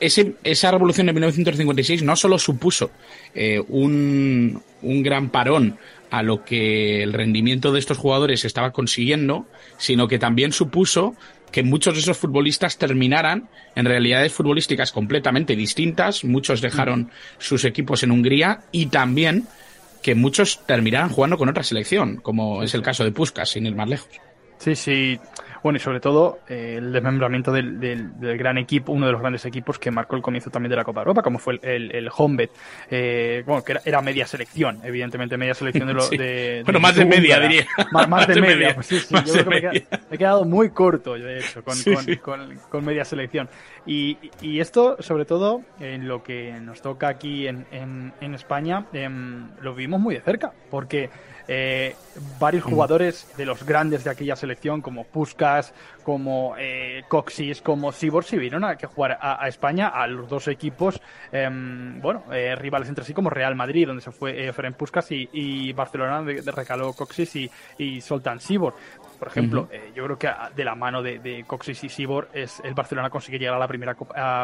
esa 0.00 0.70
revolución 0.70 1.06
de 1.06 1.12
1956 1.12 2.02
no 2.02 2.16
solo 2.16 2.38
supuso 2.38 2.90
eh, 3.34 3.62
un 3.68 4.62
gran 4.82 5.30
parón 5.30 5.78
a 6.10 6.22
lo 6.22 6.44
que 6.44 7.02
el 7.02 7.12
rendimiento 7.12 7.72
de 7.72 7.80
estos 7.80 7.98
jugadores 7.98 8.44
estaba 8.44 8.70
consiguiendo, 8.70 9.46
sino 9.78 10.06
que 10.06 10.18
también 10.18 10.52
supuso 10.52 11.14
que 11.54 11.62
muchos 11.62 11.94
de 11.94 12.00
esos 12.00 12.18
futbolistas 12.18 12.78
terminaran 12.78 13.48
en 13.76 13.84
realidades 13.84 14.32
futbolísticas 14.32 14.90
completamente 14.90 15.54
distintas, 15.54 16.24
muchos 16.24 16.60
dejaron 16.60 17.12
sus 17.38 17.64
equipos 17.64 18.02
en 18.02 18.10
Hungría 18.10 18.64
y 18.72 18.86
también 18.86 19.46
que 20.02 20.16
muchos 20.16 20.66
terminaran 20.66 21.10
jugando 21.10 21.38
con 21.38 21.48
otra 21.48 21.62
selección, 21.62 22.16
como 22.16 22.64
es 22.64 22.74
el 22.74 22.82
caso 22.82 23.04
de 23.04 23.12
Puskas, 23.12 23.50
sin 23.50 23.66
ir 23.66 23.76
más 23.76 23.88
lejos. 23.88 24.08
Sí, 24.58 24.74
sí. 24.74 25.20
Bueno, 25.64 25.78
y 25.78 25.80
sobre 25.80 25.98
todo 25.98 26.40
eh, 26.46 26.74
el 26.76 26.92
desmembramiento 26.92 27.50
del, 27.50 27.80
del, 27.80 28.20
del, 28.20 28.36
gran 28.36 28.58
equipo, 28.58 28.92
uno 28.92 29.06
de 29.06 29.12
los 29.12 29.22
grandes 29.22 29.46
equipos 29.46 29.78
que 29.78 29.90
marcó 29.90 30.14
el 30.14 30.20
comienzo 30.20 30.50
también 30.50 30.68
de 30.68 30.76
la 30.76 30.84
Copa 30.84 31.00
Europa, 31.00 31.22
como 31.22 31.38
fue 31.38 31.54
el, 31.54 31.60
el, 31.62 31.96
el 31.96 32.10
Hombet. 32.14 32.50
Eh, 32.90 33.42
bueno, 33.46 33.64
que 33.64 33.72
era, 33.72 33.80
era, 33.82 34.02
media 34.02 34.26
selección, 34.26 34.80
evidentemente, 34.84 35.38
media 35.38 35.54
selección 35.54 35.88
de 35.88 35.94
lo 35.94 36.02
sí. 36.02 36.18
de, 36.18 36.60
Bueno, 36.66 36.80
más 36.80 36.94
de 36.94 37.06
media, 37.06 37.40
diría. 37.40 37.66
Más, 37.92 38.06
más 38.10 38.26
de, 38.26 38.34
de, 38.34 38.40
media, 38.42 38.56
media. 38.56 38.74
Pues 38.74 38.88
sí, 38.88 39.00
sí. 39.00 39.14
Más 39.14 39.24
yo 39.24 39.42
creo 39.42 39.72
que 39.72 39.86
me, 39.90 39.98
he 40.10 40.18
quedado 40.18 40.44
muy 40.44 40.68
corto, 40.68 41.14
de 41.14 41.38
hecho, 41.38 41.64
con, 41.64 41.76
sí, 41.76 41.94
con, 41.94 42.04
sí. 42.04 42.16
con, 42.18 42.58
con, 42.68 42.84
media 42.84 43.06
selección. 43.06 43.48
Y, 43.86 44.18
y, 44.42 44.60
esto, 44.60 44.98
sobre 45.00 45.24
todo, 45.24 45.62
en 45.80 46.08
lo 46.08 46.22
que 46.22 46.52
nos 46.60 46.82
toca 46.82 47.08
aquí 47.08 47.48
en, 47.48 47.64
en, 47.72 48.12
en 48.20 48.34
España, 48.34 48.84
eh, 48.92 49.08
lo 49.62 49.74
vimos 49.74 49.98
muy 49.98 50.14
de 50.14 50.20
cerca, 50.20 50.52
porque 50.70 51.08
eh, 51.48 51.94
varios 52.38 52.64
jugadores 52.64 53.26
de 53.36 53.46
los 53.46 53.64
grandes 53.64 54.04
de 54.04 54.10
aquella 54.10 54.36
selección, 54.36 54.80
como 54.80 55.04
Puskas, 55.04 55.74
como 56.02 56.54
eh, 56.58 57.04
Coxis, 57.08 57.60
como 57.60 57.92
Cibor, 57.92 58.24
se 58.24 58.36
vieron 58.36 58.64
a 58.64 58.76
que 58.76 58.86
jugar 58.86 59.18
a, 59.20 59.46
España 59.48 59.88
a 59.88 60.06
los 60.06 60.28
dos 60.28 60.48
equipos, 60.48 61.00
em, 61.32 62.00
bueno, 62.00 62.24
eh, 62.32 62.54
rivales 62.54 62.88
entre 62.88 63.04
sí 63.04 63.12
como 63.12 63.30
Real 63.30 63.54
Madrid, 63.54 63.86
donde 63.86 64.02
se 64.02 64.12
fue 64.12 64.46
eh, 64.46 64.52
Ferenc 64.52 64.76
Puskas 64.76 65.08
y, 65.10 65.72
Barcelona, 65.72 66.22
de, 66.22 66.42
recaló 66.50 66.92
Coxis 66.92 67.36
y, 67.36 67.50
y 67.78 68.00
Soltan 68.00 68.40
Cibor. 68.40 68.74
Por 69.18 69.28
ejemplo, 69.28 69.68
eh, 69.72 69.92
yo 69.94 70.04
creo 70.04 70.18
que 70.18 70.28
de 70.54 70.64
la 70.64 70.74
mano 70.74 71.02
de, 71.02 71.18
de 71.18 71.44
Coxis 71.44 71.82
y 71.84 71.88
Sibor 71.88 72.28
es 72.32 72.60
el 72.64 72.74
Barcelona 72.74 73.10
consigue 73.10 73.38
llegar 73.38 73.54
a 73.54 73.58
la 73.58 73.68
primera 73.68 73.96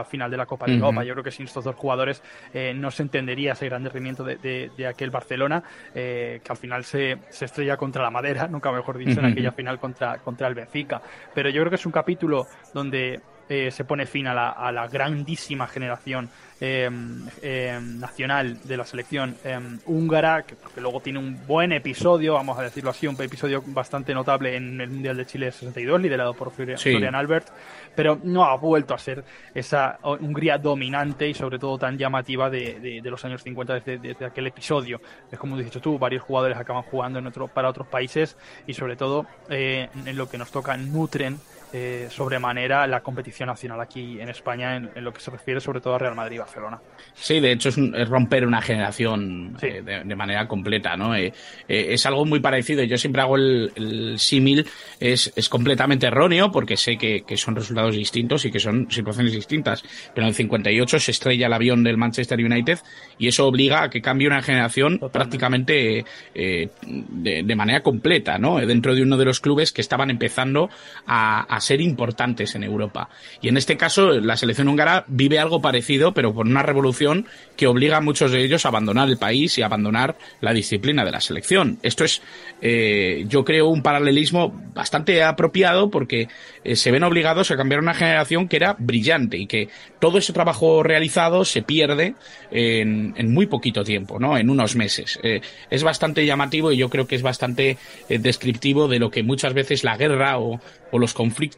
final 0.04 0.30
de 0.30 0.36
la 0.36 0.46
Copa 0.46 0.66
de 0.66 0.74
Europa. 0.74 1.04
Yo 1.04 1.12
creo 1.12 1.24
que 1.24 1.30
sin 1.30 1.46
estos 1.46 1.64
dos 1.64 1.76
jugadores 1.76 2.22
eh, 2.54 2.72
no 2.74 2.90
se 2.90 3.02
entendería 3.02 3.52
ese 3.52 3.66
gran 3.66 3.84
rendimiento 3.84 4.24
de, 4.24 4.86
aquel 4.88 5.10
Barcelona, 5.10 5.62
que 5.92 6.40
al 6.48 6.56
final 6.56 6.84
se, 6.90 7.18
se, 7.28 7.44
estrella 7.44 7.76
contra 7.76 8.02
la 8.02 8.10
madera, 8.10 8.48
nunca 8.50 8.72
mejor 8.72 8.98
dicho, 8.98 9.20
en 9.20 9.26
aquella 9.26 9.52
final 9.52 9.78
contra, 9.78 10.18
contra 10.18 10.48
el 10.48 10.54
Benfica. 10.54 11.00
Pero 11.34 11.48
yo 11.48 11.62
creo 11.62 11.70
que 11.70 11.76
es 11.76 11.86
un 11.86 11.92
capítulo 11.92 12.46
donde 12.74 13.20
se 13.50 13.84
pone 13.84 14.06
fin 14.06 14.28
a 14.28 14.34
la, 14.34 14.50
a 14.50 14.70
la 14.70 14.86
grandísima 14.86 15.66
generación 15.66 16.30
Em, 16.62 17.26
em, 17.40 17.98
nacional 17.98 18.58
de 18.64 18.76
la 18.76 18.84
selección 18.84 19.34
em, 19.44 19.78
húngara, 19.86 20.42
que, 20.42 20.56
luego 20.78 21.00
tiene 21.00 21.18
un 21.18 21.46
buen 21.46 21.72
episodio, 21.72 22.34
vamos 22.34 22.58
a 22.58 22.62
decirlo 22.62 22.90
así, 22.90 23.06
un 23.06 23.16
episodio 23.18 23.62
bastante 23.68 24.12
notable 24.12 24.54
en 24.54 24.78
el 24.78 24.90
Mundial 24.90 25.16
de 25.16 25.24
Chile 25.24 25.50
62, 25.50 25.98
liderado 26.02 26.34
por 26.34 26.50
Florian 26.50 27.14
Albert, 27.14 27.48
pero 27.96 28.20
no 28.22 28.44
ha 28.44 28.54
vuelto 28.58 28.92
a 28.92 28.98
ser 28.98 29.24
esa 29.54 30.00
Hungría 30.02 30.58
dominante 30.58 31.26
y 31.26 31.32
sobre 31.32 31.58
todo 31.58 31.78
tan 31.78 31.96
llamativa 31.96 32.50
de, 32.50 33.00
los 33.04 33.24
años 33.24 33.42
50 33.42 33.80
desde, 33.80 34.26
aquel 34.26 34.46
episodio. 34.46 35.00
Es 35.32 35.38
como 35.38 35.56
has 35.56 35.64
dicho 35.64 35.80
tú, 35.80 35.98
varios 35.98 36.22
jugadores 36.22 36.58
acaban 36.58 36.82
jugando 36.82 37.20
en 37.20 37.26
otro, 37.26 37.48
para 37.48 37.70
otros 37.70 37.86
países 37.86 38.36
y 38.66 38.74
sobre 38.74 38.96
todo 38.96 39.24
eh, 39.48 39.88
en 40.04 40.14
lo 40.18 40.28
que 40.28 40.36
nos 40.36 40.50
toca 40.50 40.76
nutren 40.76 41.38
eh, 41.72 42.08
sobremanera 42.10 42.84
la 42.88 43.00
competición 43.00 43.46
nacional 43.46 43.80
aquí 43.80 44.20
en 44.20 44.28
España 44.28 44.74
en, 44.74 44.90
lo 45.04 45.12
que 45.12 45.20
se 45.20 45.30
refiere 45.30 45.60
sobre 45.60 45.80
todo 45.80 45.94
a 45.94 45.98
Real 45.98 46.16
Madrid 46.16 46.34
y 46.34 46.38
Barcelona. 46.40 46.80
Sí, 47.14 47.38
de 47.38 47.52
hecho 47.52 47.68
es, 47.68 48.08
romper 48.08 48.44
una 48.44 48.60
generación 48.60 49.56
eh, 49.62 49.80
de, 49.80 50.16
manera 50.16 50.48
completa, 50.48 50.96
¿no? 50.96 51.14
Eh, 51.14 51.32
es 51.68 52.04
algo 52.06 52.24
muy 52.24 52.40
parecido. 52.40 52.82
Yo 52.82 52.98
siempre 52.98 53.22
hago 53.22 53.36
el, 53.36 54.14
símil, 54.18 54.66
es, 54.98 55.32
es, 55.36 55.48
completamente 55.48 56.08
erróneo 56.08 56.50
porque 56.50 56.76
sé 56.76 56.96
que, 56.96 57.24
son 57.36 57.54
resultados 57.54 57.94
distintos 57.94 58.44
y 58.44 58.50
que 58.50 58.58
son 58.58 58.90
situaciones 58.90 59.32
distintas. 59.32 59.84
Pero 60.12 60.26
en 60.26 60.30
el 60.30 60.34
58 60.34 60.98
se 60.98 61.12
estrella 61.12 61.46
el 61.46 61.52
avión 61.52 61.84
del 61.84 61.96
Manchester 61.96 62.40
United 62.40 62.80
y 63.16 63.28
eso 63.28 63.46
obliga 63.46 63.84
a 63.84 63.90
que 63.90 64.02
cambie 64.02 64.26
una 64.26 64.42
generación 64.42 64.98
prácticamente 65.12 66.04
de, 66.34 67.54
manera 67.54 67.80
completa, 67.80 68.38
¿no? 68.38 68.58
Dentro 68.58 68.94
de 68.94 69.02
uno 69.02 69.16
de 69.16 69.24
los 69.24 69.38
clubes 69.38 69.72
que 69.72 69.82
estaban 69.82 70.10
empezando 70.10 70.68
a 71.06 71.59
ser 71.60 71.80
importantes 71.80 72.54
en 72.54 72.64
Europa. 72.64 73.08
Y 73.40 73.48
en 73.48 73.56
este 73.56 73.76
caso, 73.76 74.10
la 74.12 74.36
selección 74.36 74.68
húngara 74.68 75.04
vive 75.08 75.38
algo 75.38 75.60
parecido, 75.60 76.12
pero 76.12 76.32
por 76.34 76.46
una 76.46 76.62
revolución 76.62 77.26
que 77.56 77.66
obliga 77.66 77.98
a 77.98 78.00
muchos 78.00 78.32
de 78.32 78.42
ellos 78.42 78.64
a 78.64 78.68
abandonar 78.68 79.08
el 79.08 79.18
país 79.18 79.58
y 79.58 79.62
abandonar 79.62 80.16
la 80.40 80.52
disciplina 80.52 81.04
de 81.04 81.10
la 81.10 81.20
selección. 81.20 81.78
Esto 81.82 82.04
es, 82.04 82.22
eh, 82.62 83.24
yo 83.28 83.44
creo, 83.44 83.68
un 83.68 83.82
paralelismo 83.82 84.52
bastante 84.74 85.22
apropiado 85.22 85.90
porque 85.90 86.28
eh, 86.64 86.76
se 86.76 86.90
ven 86.90 87.04
obligados 87.04 87.50
a 87.50 87.56
cambiar 87.56 87.80
una 87.80 87.94
generación 87.94 88.48
que 88.48 88.56
era 88.56 88.76
brillante 88.78 89.36
y 89.36 89.46
que 89.46 89.68
todo 89.98 90.18
ese 90.18 90.32
trabajo 90.32 90.82
realizado 90.82 91.44
se 91.44 91.62
pierde 91.62 92.14
en, 92.50 93.14
muy 93.32 93.46
poquito 93.46 93.84
tiempo, 93.84 94.18
¿no? 94.18 94.36
En 94.38 94.50
unos 94.50 94.76
meses. 94.76 95.18
Eh, 95.22 95.40
es 95.70 95.82
bastante 95.82 96.24
llamativo 96.24 96.72
y 96.72 96.76
yo 96.76 96.88
creo 96.88 97.06
que 97.06 97.16
es 97.16 97.22
bastante 97.22 97.76
descriptivo 98.08 98.88
de 98.88 98.98
lo 98.98 99.10
que 99.10 99.22
muchas 99.22 99.54
veces 99.54 99.84
la 99.84 99.96
guerra 99.96 100.38
o, 100.38 100.60
o 100.90 100.98
los 100.98 101.14
conflictos 101.14 101.49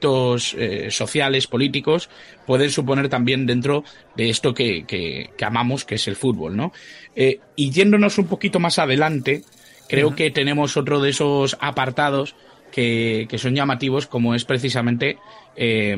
eh, 0.56 0.88
sociales, 0.90 1.46
políticos, 1.46 2.08
pueden 2.46 2.70
suponer 2.70 3.08
también 3.08 3.46
dentro 3.46 3.84
de 4.16 4.30
esto 4.30 4.54
que, 4.54 4.84
que, 4.84 5.30
amamos, 5.44 5.84
que 5.84 5.96
es 5.96 6.08
el 6.08 6.16
fútbol, 6.16 6.56
¿no? 6.56 6.72
Eh, 7.14 7.40
y 7.56 7.70
yéndonos 7.70 8.18
un 8.18 8.26
poquito 8.26 8.60
más 8.60 8.78
adelante, 8.78 9.42
creo 9.88 10.14
que 10.14 10.30
tenemos 10.30 10.76
otro 10.76 11.00
de 11.00 11.10
esos 11.10 11.56
apartados 11.60 12.34
que, 12.70 13.26
que 13.28 13.38
son 13.38 13.54
llamativos, 13.54 14.06
como 14.06 14.34
es 14.34 14.44
precisamente 14.44 15.18
eh, 15.56 15.96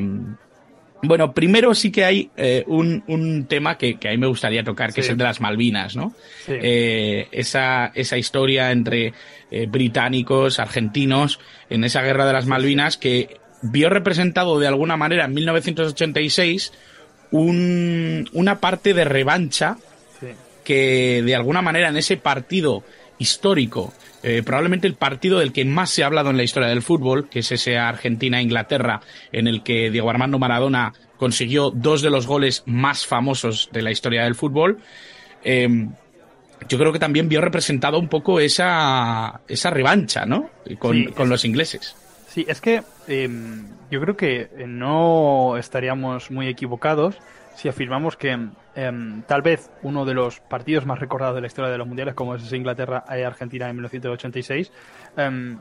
bueno, 1.07 1.33
primero 1.33 1.75
sí 1.75 1.91
que 1.91 2.05
hay 2.05 2.31
eh, 2.37 2.65
un, 2.67 3.05
un, 3.07 3.47
tema 3.47 3.77
que, 3.77 3.97
que, 3.97 4.09
a 4.09 4.11
mí 4.13 4.19
me 4.19 4.27
gustaría 4.27 4.65
tocar, 4.65 4.93
que 4.93 5.01
es 5.03 5.09
el 5.09 5.17
de 5.17 5.25
las 5.25 5.41
Malvinas, 5.41 5.97
¿no? 5.97 6.15
Eh, 6.49 7.29
esa, 7.31 7.93
esa 7.95 8.17
historia 8.17 8.71
entre 8.73 9.13
eh, 9.51 9.67
británicos, 9.67 10.59
argentinos, 10.59 11.41
en 11.69 11.85
esa 11.85 12.03
guerra 12.03 12.27
de 12.27 12.33
las 12.33 12.47
Malvinas, 12.47 12.97
que 12.97 13.39
vio 13.65 13.89
representado 13.89 14.59
de 14.59 14.67
alguna 14.67 14.97
manera 14.97 15.25
en 15.25 15.35
1986 15.35 16.73
un, 17.31 18.29
una 18.33 18.61
parte 18.61 18.95
de 18.95 19.05
revancha 19.05 19.77
que 20.65 21.23
de 21.25 21.35
alguna 21.35 21.63
manera 21.63 21.89
en 21.89 21.97
ese 21.97 22.17
partido 22.17 22.85
histórico 23.19 23.93
eh, 24.23 24.43
probablemente 24.43 24.87
el 24.87 24.95
partido 24.95 25.39
del 25.39 25.53
que 25.53 25.67
más 25.67 25.91
se 25.91 26.03
ha 26.03 26.07
hablado 26.07 26.31
en 26.31 26.39
la 26.39 26.45
historia 26.45 26.71
del 26.71 26.81
fútbol, 26.81 27.29
que 27.29 27.41
es 27.41 27.53
ese 27.53 27.77
Argentina-Inglaterra, 27.77 29.03
en 29.33 29.47
el 29.47 29.63
que 29.63 29.91
Diego 29.91 30.09
Armando 30.09 30.39
Maradona 30.39 30.95
consiguió 31.19 31.71
dos 31.71 32.01
de 32.01 32.09
los 32.09 32.27
goles 32.27 32.63
más 32.65 33.05
famosos 33.05 33.69
de 33.71 33.83
la 33.83 33.91
historia 33.91 34.25
del 34.25 34.35
fútbol. 34.35 34.79
Eh, 35.45 35.89
yo 36.69 36.79
creo 36.79 36.91
que 36.91 36.99
también 36.99 37.29
vio 37.29 37.43
representado 37.43 37.99
un 37.99 38.09
poco 38.09 38.41
esa, 38.41 39.43
esa 39.47 39.69
revancha, 39.69 40.25
¿no? 40.25 40.49
Con, 40.79 41.13
los 41.29 41.45
ingleses. 41.45 41.95
Sí, 42.35 42.45
es 42.49 42.61
que 42.61 42.83
em, 43.07 43.69
yo 43.93 44.01
creo 44.01 44.17
que 44.17 44.51
no 44.67 45.57
estaríamos 45.57 46.33
muy 46.33 46.49
equivocados 46.49 47.17
si 47.55 47.69
afirmamos 47.69 48.17
que 48.17 48.37
em, 48.75 49.23
tal 49.29 49.41
vez 49.41 49.71
uno 49.85 50.05
de 50.05 50.15
los 50.15 50.41
partidos 50.41 50.85
más 50.85 50.99
recordados 50.99 51.37
de 51.37 51.43
la 51.43 51.47
historia 51.47 51.71
de 51.71 51.79
los 51.79 51.87
mundiales, 51.87 52.15
como 52.15 52.35
es 52.35 52.53
Inglaterra-Argentina 52.53 53.69
en 53.69 53.77
1986, 53.77 54.73
em, 55.17 55.61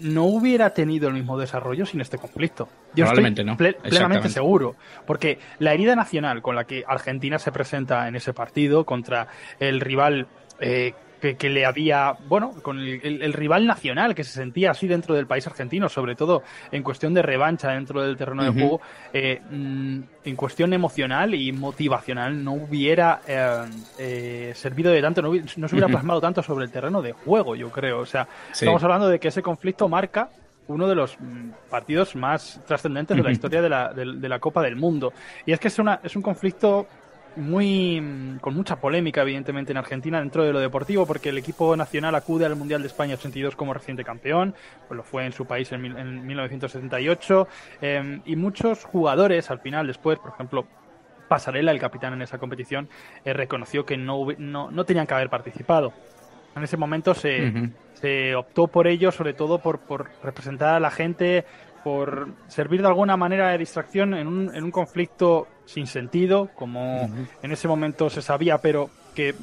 no 0.00 0.26
hubiera 0.26 0.70
tenido 0.70 1.08
el 1.08 1.14
mismo 1.14 1.36
desarrollo 1.36 1.84
sin 1.84 2.00
este 2.00 2.18
conflicto. 2.18 2.68
Yo 2.94 3.04
Probablemente 3.06 3.42
no. 3.42 3.56
plenamente 3.56 4.28
seguro. 4.28 4.76
Porque 5.08 5.40
la 5.58 5.74
herida 5.74 5.96
nacional 5.96 6.40
con 6.40 6.54
la 6.54 6.62
que 6.62 6.84
Argentina 6.86 7.40
se 7.40 7.50
presenta 7.50 8.06
en 8.06 8.14
ese 8.14 8.32
partido 8.32 8.84
contra 8.84 9.26
el 9.58 9.80
rival 9.80 10.28
eh, 10.60 10.94
que, 11.34 11.50
le 11.50 11.66
había, 11.66 12.16
bueno, 12.28 12.52
con 12.62 12.78
el, 12.78 13.32
rival 13.32 13.66
nacional 13.66 14.14
que 14.14 14.24
se 14.24 14.32
sentía 14.32 14.70
así 14.70 14.86
dentro 14.86 15.14
del 15.14 15.26
país 15.26 15.46
argentino, 15.46 15.88
sobre 15.88 16.14
todo 16.14 16.42
en 16.70 16.82
cuestión 16.82 17.14
de 17.14 17.22
revancha 17.22 17.70
dentro 17.70 18.02
del 18.02 18.16
terreno 18.16 18.44
de 18.44 18.50
juego, 18.50 18.80
eh, 19.12 19.40
mm, 19.50 20.00
en 20.24 20.36
cuestión 20.36 20.72
emocional 20.72 21.34
y 21.34 21.52
motivacional 21.52 22.42
no 22.42 22.52
hubiera 22.52 23.20
eh, 23.26 23.64
eh, 23.98 24.52
servido 24.54 24.92
de 24.92 25.00
tanto, 25.00 25.22
no, 25.22 25.32
se 25.68 25.74
hubiera 25.74 25.88
plasmado 25.88 26.20
tanto 26.20 26.42
sobre 26.42 26.64
el 26.64 26.70
terreno 26.70 27.02
de 27.02 27.12
juego, 27.12 27.56
yo 27.56 27.70
creo. 27.70 28.00
O 28.00 28.06
sea, 28.06 28.28
estamos 28.52 28.82
hablando 28.82 29.08
de 29.08 29.18
que 29.18 29.28
ese 29.28 29.42
conflicto 29.42 29.88
marca 29.88 30.28
uno 30.68 30.88
de 30.88 30.94
los 30.94 31.18
mm, 31.18 31.50
partidos 31.70 32.16
más 32.16 32.60
trascendentes 32.66 33.16
de 33.16 33.22
la 33.22 33.30
historia 33.30 33.62
de 33.62 33.68
la, 33.68 33.92
de 33.92 34.28
la 34.28 34.38
Copa 34.38 34.62
del 34.62 34.76
Mundo. 34.76 35.12
Y 35.44 35.52
es 35.52 35.60
que 35.60 35.68
es, 35.68 35.78
una, 35.78 36.00
es 36.02 36.16
un 36.16 36.22
conflicto 36.22 36.86
muy 37.36 38.00
mm, 38.00 38.38
con 38.38 38.54
mucha 38.54 38.76
polémica 38.76 39.22
evidentemente 39.22 39.72
en 39.72 39.78
Argentina 39.78 40.18
dentro 40.18 40.44
de 40.44 40.52
lo 40.52 40.60
deportivo 40.60 41.06
porque 41.06 41.28
el 41.28 41.38
equipo 41.38 41.76
nacional 41.76 42.14
acude 42.14 42.46
al 42.46 42.56
Mundial 42.56 42.82
de 42.82 42.88
España 42.88 43.14
82 43.14 43.56
como 43.56 43.74
reciente 43.74 44.04
campeón, 44.04 44.54
pues 44.88 44.96
lo 44.96 45.02
fue 45.02 45.26
en 45.26 45.32
su 45.32 45.46
país 45.46 45.70
en, 45.72 46.26
1978 46.26 47.48
em, 47.80 48.22
y 48.24 48.36
muchos 48.36 48.84
jugadores 48.84 49.50
al 49.50 49.60
final 49.60 49.86
después, 49.86 50.18
por 50.18 50.32
ejemplo, 50.32 50.66
Pasarela, 51.28 51.72
el 51.72 51.80
capitán 51.80 52.12
en 52.14 52.22
esa 52.22 52.38
competición, 52.38 52.88
eh, 53.24 53.32
reconoció 53.32 53.84
que 53.84 53.96
no, 53.96 54.26
no, 54.38 54.70
no, 54.70 54.84
tenían 54.84 55.06
que 55.06 55.14
haber 55.14 55.28
participado. 55.28 55.92
En 56.54 56.62
ese 56.62 56.76
momento 56.76 57.14
se, 57.14 57.70
se 57.94 58.34
optó 58.34 58.68
por 58.68 58.86
ello, 58.86 59.10
sobre 59.12 59.34
todo 59.34 59.58
por, 59.58 59.80
por 59.80 60.10
representar 60.22 60.74
a 60.74 60.80
la 60.80 60.90
gente, 60.90 61.44
por 61.86 62.30
servir 62.48 62.82
de 62.82 62.88
alguna 62.88 63.16
manera 63.16 63.50
de 63.50 63.58
distracción 63.58 64.12
en 64.14 64.26
un, 64.26 64.52
en 64.52 64.64
un 64.64 64.72
conflicto 64.72 65.46
sin 65.66 65.86
sentido, 65.86 66.50
como 66.56 67.08
en 67.40 67.52
ese 67.52 67.68
momento 67.68 68.10
se 68.10 68.22
sabía, 68.22 68.58
pero 68.58 68.90
que 69.14 69.36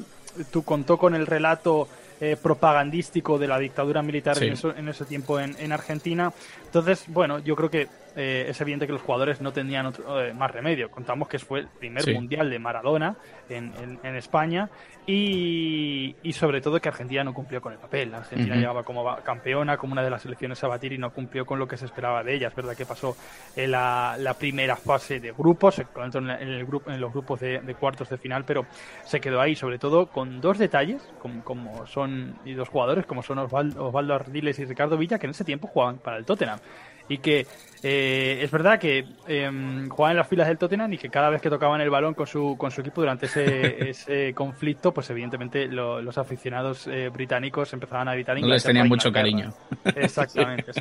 tú 0.52 0.62
contó 0.62 0.98
con 0.98 1.14
el 1.14 1.26
relato 1.26 1.88
eh, 2.20 2.36
propagandístico 2.36 3.38
de 3.38 3.48
la 3.48 3.58
dictadura 3.58 4.02
militar 4.02 4.36
en, 4.42 4.58
en, 4.76 4.88
ese 4.90 5.06
tiempo 5.06 5.40
en, 5.40 5.56
en, 5.58 5.72
Argentina. 5.72 6.34
Entonces, 6.74 7.04
bueno, 7.06 7.38
yo 7.38 7.54
creo 7.54 7.70
que 7.70 7.86
eh, 8.16 8.46
es 8.48 8.60
evidente 8.60 8.86
que 8.86 8.92
los 8.92 9.02
jugadores 9.02 9.40
no 9.40 9.52
tenían 9.52 9.86
otro, 9.86 10.20
eh, 10.20 10.34
más 10.34 10.50
remedio. 10.50 10.90
Contamos 10.90 11.28
que 11.28 11.38
fue 11.38 11.60
el 11.60 11.68
primer 11.68 12.12
mundial 12.12 12.50
de 12.50 12.58
Maradona 12.58 13.16
en, 13.48 13.72
en, 14.02 14.16
España 14.16 14.68
y, 15.06 16.16
y, 16.22 16.32
sobre 16.32 16.60
todo 16.60 16.80
que 16.80 16.88
Argentina 16.88 17.22
no 17.22 17.32
cumplió 17.32 17.60
con 17.60 17.72
el 17.72 17.78
papel. 17.78 18.12
Argentina 18.12 18.56
llegaba 18.56 18.82
como 18.82 19.04
campeona, 19.22 19.76
como 19.76 19.92
una 19.92 20.02
de 20.02 20.10
las 20.10 20.22
selecciones 20.22 20.64
a 20.64 20.68
batir 20.68 20.92
y 20.92 20.98
no 20.98 21.12
cumplió 21.12 21.46
con 21.46 21.60
lo 21.60 21.68
que 21.68 21.76
se 21.76 21.86
esperaba 21.86 22.24
de 22.24 22.34
ella. 22.34 22.48
Es 22.48 22.54
verdad 22.56 22.76
que 22.76 22.86
pasó 22.86 23.16
en 23.54 23.70
la, 23.70 24.16
la 24.18 24.34
primera 24.34 24.74
fase 24.74 25.20
de 25.20 25.30
grupos, 25.30 25.76
se 25.76 25.86
en, 25.96 26.28
el 26.28 26.64
grupo, 26.64 26.90
en 26.90 27.00
los 27.00 27.12
grupos 27.12 27.38
de, 27.38 27.76
cuartos 27.78 28.08
de 28.08 28.18
final, 28.18 28.44
pero 28.44 28.66
se 29.04 29.20
quedó 29.20 29.40
ahí, 29.40 29.54
sobre 29.54 29.78
todo 29.78 30.06
con 30.06 30.40
dos 30.40 30.58
detalles, 30.58 31.02
como, 31.20 31.44
como 31.44 31.86
son 31.86 32.36
y 32.44 32.54
dos 32.54 32.68
jugadores, 32.68 33.06
como 33.06 33.22
son 33.22 33.38
Osvaldo, 33.38 33.86
Osvaldo 33.86 34.14
Ardiles 34.14 34.58
y 34.58 34.64
Ricardo 34.64 34.96
Villa, 34.96 35.18
que 35.18 35.26
en 35.26 35.30
ese 35.30 35.44
tiempo 35.44 35.68
jugaban 35.68 35.98
para 35.98 36.16
el 36.16 36.24
Tottenham 36.24 36.60
y 37.08 37.18
que 37.18 37.46
eh, 37.86 38.40
es 38.42 38.50
verdad 38.50 38.78
que 38.78 39.04
eh, 39.28 39.86
jugaban 39.90 40.12
en 40.12 40.16
las 40.16 40.26
filas 40.26 40.48
del 40.48 40.56
Tottenham 40.56 40.94
y 40.94 40.96
que 40.96 41.10
cada 41.10 41.28
vez 41.28 41.42
que 41.42 41.50
tocaban 41.50 41.82
el 41.82 41.90
balón 41.90 42.14
con 42.14 42.26
su, 42.26 42.56
con 42.56 42.70
su 42.70 42.80
equipo 42.80 43.02
durante 43.02 43.26
ese, 43.26 43.90
ese 43.90 44.32
conflicto, 44.32 44.92
pues 44.92 45.10
evidentemente 45.10 45.66
los 45.66 46.16
aficionados 46.16 46.86
eh, 46.86 47.10
británicos 47.10 47.72
empezaban 47.74 48.08
a 48.08 48.14
gritar. 48.14 48.40
No 48.40 48.46
les 48.46 48.64
tenían 48.64 48.88
mucho 48.88 49.12
cariño. 49.12 49.52
Exactamente. 49.96 50.72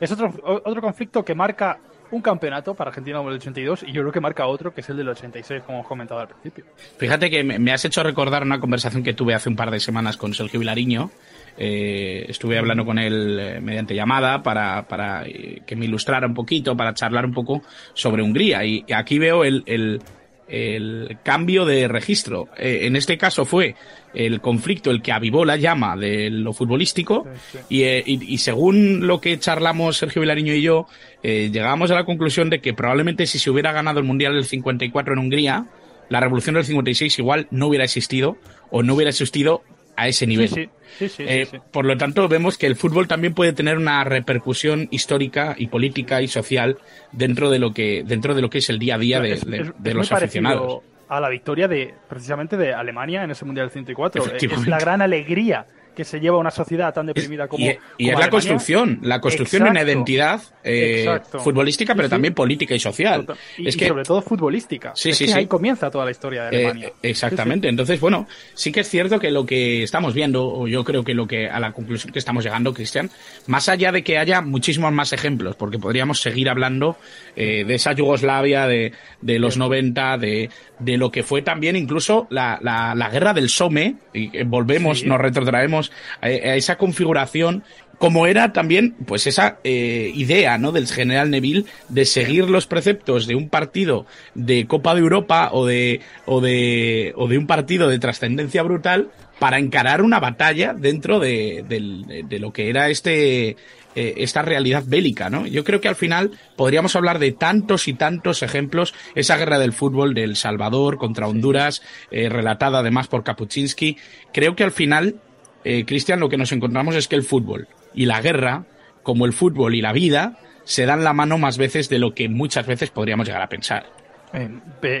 es, 0.00 0.10
otro, 0.10 0.34
otro 0.42 0.82
conflicto 0.82 1.24
que 1.24 1.36
marca 1.36 1.78
un 2.10 2.22
campeonato 2.22 2.74
para 2.74 2.88
Argentina 2.88 3.18
como 3.18 3.30
el 3.30 3.36
82 3.36 3.84
y 3.84 3.92
yo 3.92 4.00
creo 4.02 4.12
que 4.12 4.20
marca 4.20 4.46
otro 4.46 4.74
que 4.74 4.80
es 4.80 4.88
el 4.88 4.96
del 4.96 5.10
86, 5.10 5.62
como 5.62 5.78
hemos 5.78 5.86
comentado 5.86 6.20
al 6.20 6.28
principio. 6.28 6.64
Fíjate 6.96 7.30
que 7.30 7.44
me 7.44 7.70
has 7.70 7.84
hecho 7.84 8.02
recordar 8.02 8.42
una 8.42 8.58
conversación 8.58 9.04
que 9.04 9.14
tuve 9.14 9.34
hace 9.34 9.48
un 9.48 9.54
par 9.54 9.70
de 9.70 9.78
semanas 9.78 10.16
con 10.16 10.34
Sergio 10.34 10.58
Vilariño, 10.58 11.12
eh, 11.60 12.26
estuve 12.28 12.56
hablando 12.56 12.84
con 12.84 13.00
él 13.00 13.36
eh, 13.40 13.60
mediante 13.60 13.92
llamada 13.92 14.44
para, 14.44 14.86
para 14.86 15.26
eh, 15.26 15.62
que 15.66 15.74
me 15.74 15.86
ilustrara 15.86 16.28
un 16.28 16.34
poquito, 16.34 16.76
para 16.76 16.94
charlar 16.94 17.26
un 17.26 17.34
poco 17.34 17.62
sobre 17.94 18.22
Hungría. 18.22 18.64
Y, 18.64 18.84
aquí 18.94 19.18
veo 19.18 19.42
el, 19.42 19.64
el, 19.66 20.00
el, 20.46 21.18
cambio 21.24 21.66
de 21.66 21.88
registro. 21.88 22.48
en 22.56 22.94
este 22.94 23.18
caso 23.18 23.44
fue 23.44 23.74
el 24.14 24.40
conflicto 24.40 24.92
el 24.92 25.02
que 25.02 25.10
avivó 25.10 25.44
la 25.44 25.56
llama 25.56 25.96
de 25.96 26.30
lo 26.30 26.52
futbolístico 26.52 27.26
Y, 27.68 27.84
y, 27.84 28.38
según 28.38 29.06
lo 29.08 29.20
que 29.20 29.38
charlamos 29.38 29.96
Sergio 29.96 30.20
Vilariño 30.22 30.54
y 30.54 30.62
yo, 30.62 30.86
llegamos 31.22 31.90
a 31.90 31.94
la 31.94 32.04
conclusión 32.04 32.50
de 32.50 32.60
que 32.60 32.72
probablemente 32.72 33.26
si 33.26 33.38
se 33.40 33.50
hubiera 33.50 33.72
ganado 33.72 33.98
el 33.98 34.06
Mundial 34.06 34.34
del 34.34 34.44
54 34.44 35.12
en 35.12 35.18
Hungría, 35.18 35.66
la 36.08 36.20
revolución 36.20 36.54
del 36.54 36.64
56 36.64 37.18
igual 37.18 37.48
no 37.50 37.66
hubiera 37.66 37.84
existido 37.84 38.38
o 38.70 38.82
no 38.82 38.94
hubiera 38.94 39.10
existido 39.10 39.62
a 39.98 40.06
ese 40.06 40.26
nivel. 40.26 40.70
Eh, 41.00 41.46
por 41.72 41.84
lo 41.84 41.96
tanto, 41.96 42.28
vemos 42.28 42.56
que 42.56 42.66
el 42.66 42.76
fútbol 42.76 43.08
también 43.08 43.34
puede 43.34 43.52
tener 43.52 43.76
una 43.76 44.04
repercusión 44.04 44.86
histórica 44.92 45.56
y 45.58 45.66
política 45.66 46.22
y 46.22 46.28
social 46.28 46.78
dentro 47.10 47.50
de 47.50 47.58
lo 47.58 47.74
que 47.74 48.04
dentro 48.06 48.34
de 48.34 48.42
lo 48.42 48.48
que 48.48 48.58
es 48.58 48.70
el 48.70 48.78
día 48.78 48.94
a 48.94 48.98
día 48.98 49.20
de, 49.20 49.94
los 49.94 50.12
aficionados. 50.12 50.82
A 51.08 51.20
la 51.20 51.28
victoria 51.28 51.66
de 51.66 51.94
precisamente 52.08 52.56
de 52.56 52.72
Alemania 52.74 53.24
en 53.24 53.32
ese 53.32 53.44
mundial 53.44 53.66
del 53.66 53.72
104. 53.72 54.24
Es 54.36 54.66
la 54.68 54.78
gran 54.78 55.02
alegría 55.02 55.66
que 55.98 56.04
se 56.04 56.20
lleva 56.20 56.38
una 56.38 56.52
sociedad 56.52 56.94
tan 56.94 57.06
deprimida 57.06 57.48
como. 57.48 57.66
Y, 57.66 57.76
y 57.98 58.10
es 58.10 58.16
la 58.16 58.30
construcción, 58.30 59.00
la 59.02 59.20
construcción 59.20 59.64
de 59.64 59.70
una 59.70 59.82
identidad 59.82 60.40
eh, 60.62 61.18
futbolística, 61.42 61.92
pero 61.96 62.08
también 62.08 62.34
política 62.34 62.72
y 62.72 62.78
social. 62.78 63.26
Y, 63.56 63.66
es 63.66 63.76
que, 63.76 63.88
sobre 63.88 64.04
todo 64.04 64.22
futbolística. 64.22 64.92
Sí, 64.94 65.12
sí, 65.12 65.32
ahí 65.32 65.46
comienza 65.46 65.90
toda 65.90 66.04
la 66.04 66.12
historia 66.12 66.44
de 66.44 66.48
Alemania. 66.56 66.86
Eh, 66.86 66.92
exactamente. 67.02 67.68
Entonces, 67.68 67.98
bueno, 67.98 68.28
sí 68.54 68.70
que 68.70 68.80
es 68.80 68.88
cierto 68.88 69.18
que 69.18 69.32
lo 69.32 69.44
que 69.44 69.82
estamos 69.82 70.14
viendo, 70.14 70.46
o 70.46 70.68
yo 70.68 70.84
creo 70.84 71.02
que 71.02 71.14
lo 71.14 71.26
que 71.26 71.48
a 71.48 71.58
la 71.58 71.72
conclusión 71.72 72.12
que 72.12 72.20
estamos 72.20 72.44
llegando, 72.44 72.72
Cristian, 72.72 73.10
más 73.48 73.68
allá 73.68 73.90
de 73.90 74.04
que 74.04 74.18
haya 74.18 74.40
muchísimos 74.40 74.92
más 74.92 75.12
ejemplos, 75.12 75.56
porque 75.56 75.80
podríamos 75.80 76.20
seguir 76.20 76.48
hablando 76.48 76.96
eh, 77.34 77.64
de 77.64 77.74
esa 77.74 77.92
Yugoslavia, 77.92 78.68
de, 78.68 78.92
de 79.20 79.38
los 79.40 79.56
90, 79.56 80.16
de, 80.18 80.48
de 80.78 80.96
lo 80.96 81.10
que 81.10 81.24
fue 81.24 81.42
también 81.42 81.74
incluso 81.74 82.28
la, 82.30 82.60
la, 82.62 82.94
la 82.94 83.10
guerra 83.10 83.34
del 83.34 83.48
Somme, 83.48 83.96
y 84.14 84.44
volvemos, 84.44 85.02
nos 85.02 85.20
retrotraemos 85.20 85.87
a, 86.20 86.28
esa 86.28 86.76
configuración 86.76 87.62
como 87.98 88.26
era 88.26 88.52
también 88.52 88.94
pues 89.06 89.26
esa 89.26 89.58
eh, 89.64 90.12
idea 90.14 90.56
no 90.56 90.72
del 90.72 90.86
general 90.86 91.30
Neville 91.30 91.64
de 91.88 92.04
seguir 92.04 92.48
los 92.48 92.66
preceptos 92.66 93.26
de 93.26 93.34
un 93.34 93.48
partido 93.48 94.06
de 94.34 94.66
Copa 94.66 94.94
de 94.94 95.00
Europa 95.00 95.50
o 95.52 95.66
de 95.66 96.00
o 96.24 96.40
de 96.40 97.12
o 97.16 97.26
de 97.26 97.38
un 97.38 97.46
partido 97.46 97.88
de 97.88 97.98
trascendencia 97.98 98.62
brutal 98.62 99.10
para 99.38 99.58
encarar 99.58 100.02
una 100.02 100.20
batalla 100.20 100.74
dentro 100.74 101.20
de, 101.20 101.64
de, 101.68 102.38
lo 102.38 102.52
que 102.52 102.70
era 102.70 102.90
este 102.90 103.56
eh, 103.94 104.14
esta 104.18 104.42
realidad 104.42 104.84
bélica, 104.86 105.30
¿no? 105.30 105.46
Yo 105.46 105.64
creo 105.64 105.80
que 105.80 105.88
al 105.88 105.96
final 105.96 106.32
podríamos 106.56 106.94
hablar 106.94 107.18
de 107.18 107.32
tantos 107.32 107.88
y 107.88 107.94
tantos 107.94 108.42
ejemplos, 108.42 108.94
esa 109.14 109.36
guerra 109.36 109.58
del 109.58 109.72
fútbol 109.72 110.14
del 110.14 110.36
Salvador 110.36 110.98
contra 110.98 111.26
Honduras, 111.26 111.82
eh, 112.10 112.28
relatada 112.28 112.80
además 112.80 113.08
por 113.08 113.24
Kapuczynski. 113.24 113.96
Creo 114.32 114.54
que 114.54 114.64
al 114.64 114.72
final 114.72 115.16
eh, 115.64 115.84
Cristian, 115.84 116.20
lo 116.20 116.28
que 116.28 116.36
nos 116.36 116.52
encontramos 116.52 116.94
es 116.94 117.08
que 117.08 117.16
el 117.16 117.22
fútbol 117.22 117.68
y 117.94 118.06
la 118.06 118.20
guerra, 118.20 118.64
como 119.02 119.26
el 119.26 119.32
fútbol 119.32 119.74
y 119.74 119.80
la 119.80 119.92
vida, 119.92 120.38
se 120.64 120.86
dan 120.86 121.02
la 121.02 121.12
mano 121.12 121.38
más 121.38 121.58
veces 121.58 121.88
de 121.88 121.98
lo 121.98 122.14
que 122.14 122.28
muchas 122.28 122.66
veces 122.66 122.90
podríamos 122.90 123.26
llegar 123.26 123.42
a 123.42 123.48
pensar. 123.48 123.86
Eh, 124.32 124.48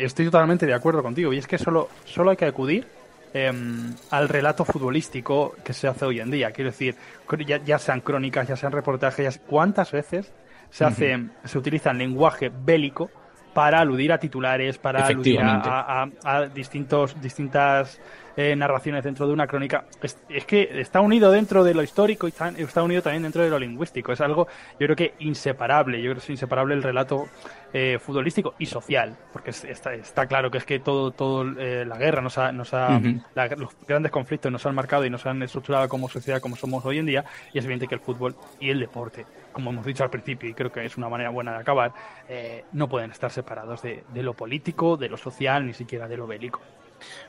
estoy 0.02 0.24
totalmente 0.24 0.66
de 0.66 0.74
acuerdo 0.74 1.02
contigo. 1.02 1.32
Y 1.32 1.38
es 1.38 1.46
que 1.46 1.58
solo, 1.58 1.88
solo 2.04 2.30
hay 2.30 2.36
que 2.36 2.46
acudir 2.46 2.86
em, 3.34 3.94
al 4.10 4.28
relato 4.28 4.64
futbolístico 4.64 5.54
que 5.62 5.72
se 5.72 5.86
hace 5.86 6.06
hoy 6.06 6.20
en 6.20 6.30
día. 6.30 6.50
Quiero 6.52 6.70
decir, 6.70 6.96
ya, 7.64 7.78
sean 7.78 8.00
crónicas, 8.00 8.48
ya 8.48 8.56
sean 8.56 8.72
reportajes, 8.72 9.40
¿cuántas 9.46 9.92
veces 9.92 10.32
se, 10.70 10.84
hace, 10.84 11.26
se 11.44 11.58
utiliza 11.58 11.90
el 11.90 11.98
lenguaje 11.98 12.50
bélico 12.50 13.10
para 13.52 13.80
aludir 13.80 14.12
a 14.12 14.18
titulares, 14.18 14.78
para 14.78 15.06
aludir 15.06 15.40
a, 15.40 16.08
a 16.24 16.46
distintos, 16.46 17.20
distintas 17.20 18.00
eh, 18.38 18.54
narraciones 18.54 19.02
dentro 19.02 19.26
de 19.26 19.32
una 19.32 19.48
crónica. 19.48 19.86
Es, 20.00 20.16
que 20.46 20.80
está 20.80 21.00
unido 21.00 21.32
dentro 21.32 21.64
de 21.64 21.74
lo 21.74 21.82
histórico 21.82 22.28
y 22.28 22.30
está, 22.30 22.82
unido 22.84 23.02
también 23.02 23.24
dentro 23.24 23.42
de 23.42 23.50
lo 23.50 23.58
lingüístico. 23.58 24.12
Es 24.12 24.20
algo, 24.20 24.46
yo 24.78 24.86
creo 24.86 24.94
que 24.94 25.14
inseparable. 25.18 26.00
Yo 26.00 26.04
creo 26.04 26.14
que 26.14 26.20
es 26.20 26.30
inseparable 26.30 26.76
el 26.76 26.84
relato 26.84 27.26
eh, 27.72 27.98
futbolístico 28.00 28.54
y 28.60 28.66
social, 28.66 29.16
porque 29.32 29.50
está, 29.50 29.92
está, 29.92 30.26
claro 30.26 30.52
que 30.52 30.58
es 30.58 30.64
que 30.64 30.78
todo, 30.78 31.10
todo 31.10 31.42
eh, 31.58 31.84
la 31.84 31.98
guerra 31.98 32.22
nos 32.22 32.38
ha, 32.38 32.52
nos 32.52 32.72
ha 32.74 33.00
los 33.56 33.70
grandes 33.88 34.12
conflictos 34.12 34.52
nos 34.52 34.64
han 34.66 34.74
marcado 34.76 35.04
y 35.04 35.10
nos 35.10 35.26
han 35.26 35.42
estructurado 35.42 35.88
como 35.88 36.08
sociedad 36.08 36.40
como 36.40 36.54
somos 36.54 36.84
hoy 36.84 36.98
en 36.98 37.06
día, 37.06 37.24
y 37.52 37.58
es 37.58 37.64
evidente 37.64 37.88
que 37.88 37.96
el 37.96 38.00
fútbol 38.00 38.36
y 38.60 38.70
el 38.70 38.78
deporte, 38.78 39.26
como 39.50 39.70
hemos 39.70 39.84
dicho 39.84 40.04
al 40.04 40.10
principio, 40.10 40.48
y 40.48 40.54
creo 40.54 40.70
que 40.70 40.84
es 40.84 40.96
una 40.96 41.08
manera 41.08 41.30
buena 41.30 41.54
de 41.54 41.58
acabar, 41.58 41.92
no 42.70 42.88
pueden 42.88 43.10
estar 43.10 43.32
separados 43.32 43.82
de, 43.82 44.04
de 44.14 44.22
lo 44.22 44.34
político, 44.34 44.96
de 44.96 45.08
lo 45.08 45.16
social, 45.16 45.66
ni 45.66 45.74
siquiera 45.74 46.06
de 46.06 46.16
lo 46.16 46.28
bélico. 46.28 46.60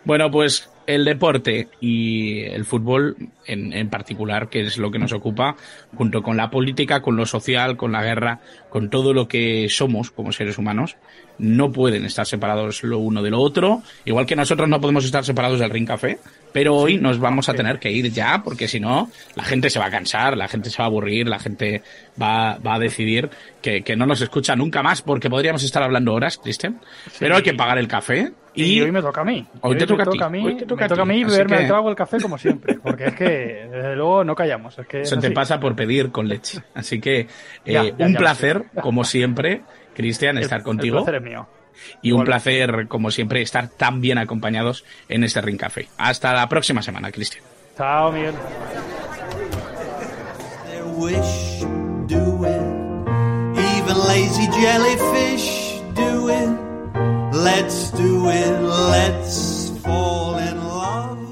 Bueno, 0.03 0.29
pues 0.31 0.69
el 0.89 1.05
deporte 1.05 1.67
y 1.79 2.41
el 2.45 2.65
fútbol 2.65 3.15
en, 3.45 3.73
en, 3.73 3.89
particular, 3.89 4.49
que 4.49 4.61
es 4.61 4.79
lo 4.79 4.89
que 4.89 4.97
nos 4.97 5.13
ocupa, 5.13 5.55
junto 5.95 6.23
con 6.23 6.35
la 6.35 6.49
política, 6.49 7.01
con 7.01 7.15
lo 7.15 7.27
social, 7.27 7.77
con 7.77 7.91
la 7.91 8.01
guerra, 8.01 8.39
con 8.69 8.89
todo 8.89 9.13
lo 9.13 9.27
que 9.27 9.67
somos 9.69 10.09
como 10.09 10.31
seres 10.31 10.57
humanos, 10.57 10.97
no 11.37 11.71
pueden 11.71 12.05
estar 12.05 12.25
separados 12.25 12.83
lo 12.83 12.99
uno 12.99 13.21
de 13.21 13.29
lo 13.29 13.39
otro, 13.39 13.81
igual 14.05 14.25
que 14.25 14.35
nosotros 14.35 14.67
no 14.67 14.81
podemos 14.81 15.05
estar 15.05 15.23
separados 15.23 15.59
del 15.59 15.69
Ring 15.69 15.87
Café, 15.87 16.19
pero 16.51 16.75
hoy 16.75 16.97
nos 16.97 17.19
vamos 17.19 17.49
a 17.49 17.53
tener 17.53 17.79
que 17.79 17.91
ir 17.91 18.11
ya, 18.11 18.41
porque 18.43 18.67
si 18.67 18.79
no, 18.79 19.09
la 19.35 19.43
gente 19.43 19.69
se 19.69 19.79
va 19.79 19.85
a 19.85 19.91
cansar, 19.91 20.37
la 20.37 20.47
gente 20.47 20.69
se 20.69 20.77
va 20.77 20.85
a 20.85 20.87
aburrir, 20.87 21.27
la 21.27 21.39
gente 21.39 21.81
va, 22.21 22.57
va 22.57 22.75
a 22.75 22.79
decidir 22.79 23.29
que, 23.61 23.83
que 23.83 23.95
no 23.95 24.05
nos 24.05 24.21
escucha 24.21 24.55
nunca 24.55 24.83
más, 24.83 25.01
porque 25.01 25.29
podríamos 25.29 25.63
estar 25.63 25.81
hablando 25.83 26.13
horas, 26.13 26.37
Cristian, 26.37 26.79
pero 27.19 27.37
hay 27.37 27.43
que 27.43 27.53
pagar 27.53 27.77
el 27.77 27.87
café. 27.87 28.31
Y, 28.63 28.81
hoy 28.81 28.91
me 28.91 29.01
toca 29.01 29.21
a 29.21 29.23
mí. 29.23 29.45
Hoy, 29.61 29.77
te 29.77 29.85
toca, 29.85 30.03
a 30.03 30.29
mí. 30.29 30.43
me 30.43 30.65
toca 30.65 31.01
a 31.01 31.05
mí 31.05 31.23
beberme 31.23 31.65
trago 31.65 31.89
el 31.89 31.95
café 31.95 32.19
como 32.19 32.37
siempre, 32.37 32.79
porque 32.81 33.05
es 33.07 33.15
que 33.15 33.25
desde 33.25 33.95
luego 33.95 34.23
no 34.23 34.35
callamos. 34.35 34.77
Es 34.77 34.87
que 34.87 35.05
Se 35.05 35.17
te 35.17 35.31
pasa 35.31 35.59
por 35.59 35.75
pedir 35.75 36.11
con 36.11 36.27
leche. 36.27 36.61
Así 36.73 36.99
que 36.99 37.27
eh, 37.65 37.93
un 37.97 38.15
placer, 38.15 38.65
como 38.81 39.03
siempre, 39.05 39.61
Cristian, 39.93 40.37
estar 40.37 40.63
contigo. 40.63 40.99
El 40.99 41.03
placer 41.03 41.21
es 41.21 41.27
mío. 41.27 41.47
Y 42.01 42.11
un 42.11 42.25
placer, 42.25 42.87
como 42.87 43.09
siempre, 43.09 43.41
estar 43.41 43.69
tan 43.69 44.01
bien 44.01 44.17
acompañados 44.17 44.83
en 45.07 45.23
este 45.23 45.41
Ring 45.41 45.57
Café. 45.57 45.87
Hasta 45.97 46.33
la 46.33 46.49
próxima 46.49 46.81
semana, 46.81 47.11
Cristian. 47.11 47.43
Chao, 47.77 48.11
Miguel. 48.11 48.33
Let's 57.43 57.91
do 57.91 58.29
it. 58.29 58.61
Let's 58.61 59.69
fall 59.79 60.37
in 60.39 60.57
love. 60.57 61.28